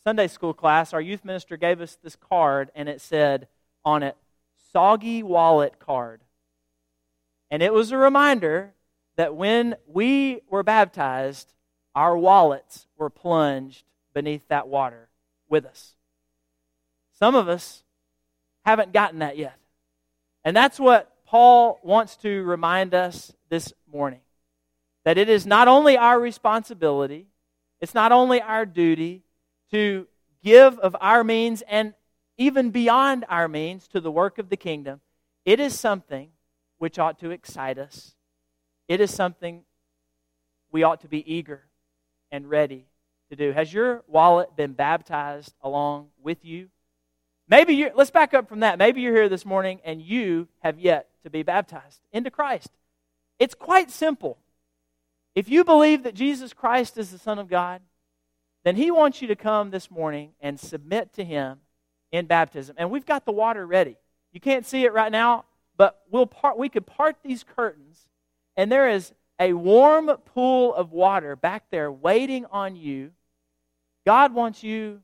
Sunday 0.03 0.27
school 0.27 0.53
class, 0.53 0.93
our 0.93 1.01
youth 1.01 1.25
minister 1.25 1.57
gave 1.57 1.81
us 1.81 1.97
this 2.03 2.17
card, 2.17 2.73
and 2.75 2.89
it 2.89 3.01
said 3.01 3.47
on 3.85 4.03
it, 4.03 4.17
Soggy 4.73 5.23
Wallet 5.23 5.79
Card. 5.79 6.23
And 7.49 7.63
it 7.63 7.73
was 7.73 7.93
a 7.93 7.97
reminder 7.97 8.75
that 9.15 9.37
when 9.37 9.77
we 9.87 10.41
were 10.51 10.65
baptized, 10.65 11.55
our 11.95 12.19
wallets 12.19 12.89
were 12.99 13.09
plunged 13.09 13.85
beneath 14.13 14.49
that 14.49 14.67
water 14.67 15.11
with 15.49 15.65
us. 15.65 15.95
Some 17.17 17.37
of 17.37 17.49
us 17.49 17.85
haven't 18.67 18.93
gotten 18.93 19.21
that 19.21 19.39
yet. 19.39 19.57
And 20.45 20.55
that's 20.57 20.79
what 20.79 21.13
Paul 21.25 21.79
wants 21.83 22.17
to 22.19 22.43
remind 22.43 22.95
us 22.95 23.33
this 23.49 23.73
morning 23.91 24.21
that 25.05 25.17
it 25.17 25.29
is 25.29 25.47
not 25.47 25.69
only 25.69 25.97
our 25.97 26.19
responsibility, 26.19 27.29
it's 27.81 27.95
not 27.95 28.11
only 28.11 28.43
our 28.43 28.67
duty 28.67 29.23
to 29.71 30.09
give 30.43 30.79
of 30.81 30.97
our 31.01 31.23
means 31.23 31.63
and 31.69 31.95
even 32.37 32.71
beyond 32.71 33.25
our 33.29 33.47
means 33.47 33.87
to 33.89 34.01
the 34.01 34.11
work 34.11 34.39
of 34.39 34.49
the 34.49 34.57
kingdom, 34.57 35.01
it 35.45 35.61
is 35.61 35.79
something 35.79 36.31
which 36.79 36.99
ought 36.99 37.21
to 37.21 37.31
excite 37.31 37.79
us. 37.79 38.17
It 38.89 39.01
is 39.01 39.15
something 39.15 39.63
we 40.73 40.83
ought 40.83 41.01
to 41.03 41.09
be 41.09 41.33
eager 41.33 41.63
and 42.33 42.51
ready 42.51 42.87
to 43.31 43.37
do. 43.37 43.53
Has 43.53 43.73
your 43.73 44.03
wallet 44.09 44.57
been 44.57 44.73
baptized 44.73 45.55
along 45.63 46.09
with 46.21 46.45
you? 46.45 46.69
Maybe 47.49 47.75
you 47.75 47.91
let's 47.95 48.11
back 48.11 48.35
up 48.35 48.49
from 48.49 48.61
that. 48.61 48.79
Maybe 48.79 49.01
you're 49.01 49.15
here 49.15 49.29
this 49.29 49.47
morning 49.47 49.81
and 49.85 50.03
you 50.03 50.49
have 50.61 50.79
yet 50.79 51.09
to 51.23 51.31
be 51.31 51.43
baptized 51.43 52.01
into 52.13 52.31
Christ. 52.31 52.71
It's 53.39 53.55
quite 53.55 53.91
simple. 53.91 54.39
If 55.35 55.49
you 55.49 55.65
believe 55.65 56.03
that 56.05 56.15
Jesus 56.15 56.53
Christ 56.53 56.97
is 56.97 57.11
the 57.11 57.19
Son 57.19 57.39
of 57.39 57.49
God, 57.49 57.83
then 58.65 58.77
He 58.77 58.91
wants 58.91 59.23
you 59.23 59.29
to 59.29 59.37
come 59.37 59.71
this 59.71 59.91
morning 59.91 60.31
and 60.41 60.59
submit 60.59 61.13
to 61.15 61.25
Him 61.25 61.61
in 62.11 62.27
baptism. 62.27 62.75
And 62.79 62.91
we've 62.91 63.07
got 63.07 63.27
the 63.27 63.33
water 63.33 63.67
ready. 63.67 63.97
You 64.33 64.41
can't 64.41 64.67
see 64.67 64.85
it 64.85 64.93
right 64.93 65.13
now, 65.13 65.45
but 65.77 66.03
we'll 66.11 66.27
part, 66.27 66.59
we 66.59 66.69
could 66.69 66.87
part 66.87 67.17
these 67.23 67.45
curtains, 67.45 68.07
and 68.57 68.73
there 68.73 68.89
is 68.89 69.13
a 69.39 69.53
warm 69.53 70.09
pool 70.25 70.75
of 70.75 70.93
water 70.93 71.37
back 71.37 71.65
there 71.71 71.93
waiting 71.93 72.47
on 72.47 72.75
you. 72.75 73.13
God 74.07 74.35
wants 74.35 74.63
you 74.63 75.03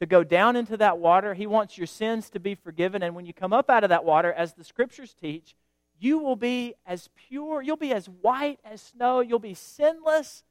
to 0.00 0.06
go 0.06 0.24
down 0.24 0.56
into 0.56 0.76
that 0.76 0.98
water. 0.98 1.34
He 1.34 1.46
wants 1.46 1.78
your 1.78 1.86
sins 1.86 2.30
to 2.30 2.40
be 2.40 2.54
forgiven. 2.54 3.02
And 3.02 3.14
when 3.14 3.26
you 3.26 3.32
come 3.32 3.52
up 3.52 3.70
out 3.70 3.84
of 3.84 3.90
that 3.90 4.04
water, 4.04 4.32
as 4.32 4.54
the 4.54 4.64
scriptures 4.64 5.14
teach, 5.14 5.54
you 5.98 6.18
will 6.18 6.36
be 6.36 6.74
as 6.84 7.08
pure, 7.28 7.62
you'll 7.62 7.76
be 7.76 7.92
as 7.92 8.06
white 8.06 8.58
as 8.64 8.80
snow, 8.82 9.20
you'll 9.20 9.38
be 9.38 9.54
sinless, 9.54 10.42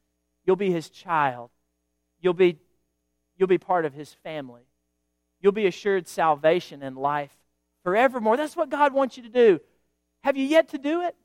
you'll 0.45 0.56
be 0.56 0.71
his 0.71 0.89
child. 0.89 1.49
You'll 2.21 2.34
be, 2.34 2.58
you'll 3.38 3.49
be 3.49 3.58
part 3.58 3.86
of 3.86 3.93
his 3.93 4.13
family. 4.23 4.63
You'll 5.41 5.51
be 5.51 5.67
assured 5.67 6.08
salvation 6.08 6.82
and 6.82 6.97
life 6.97 7.36
forevermore. 7.84 8.38
That's 8.38 8.56
what 8.56 8.69
God 8.69 8.93
wants 8.93 9.17
you 9.17 9.23
to 9.23 9.29
do. 9.29 9.60
Have 10.23 10.38
you 10.38 10.45
yet 10.45 10.69
to 10.69 10.77
do 10.77 11.01
it? 11.01 11.15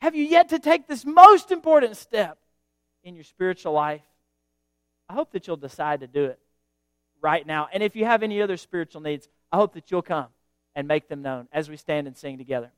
Have 0.00 0.14
you 0.14 0.24
yet 0.24 0.48
to 0.48 0.58
take 0.58 0.88
this 0.88 1.04
most 1.04 1.52
important 1.52 1.98
step 1.98 2.38
in 3.04 3.14
your 3.14 3.24
spiritual 3.24 3.74
life? 3.74 4.02
I 5.08 5.12
hope 5.12 5.32
that 5.32 5.46
you'll 5.46 5.58
decide 5.58 6.00
to 6.00 6.06
do 6.06 6.24
it 6.24 6.40
right 7.22 7.46
now. 7.46 7.68
And 7.72 7.82
if 7.82 7.96
you 7.96 8.04
have 8.04 8.22
any 8.22 8.42
other 8.42 8.56
spiritual 8.56 9.00
needs, 9.00 9.28
I 9.50 9.56
hope 9.56 9.74
that 9.74 9.90
you'll 9.90 10.02
come 10.02 10.28
and 10.74 10.88
make 10.88 11.08
them 11.08 11.22
known 11.22 11.48
as 11.52 11.70
we 11.70 11.76
stand 11.76 12.06
and 12.06 12.16
sing 12.16 12.36
together. 12.36 12.72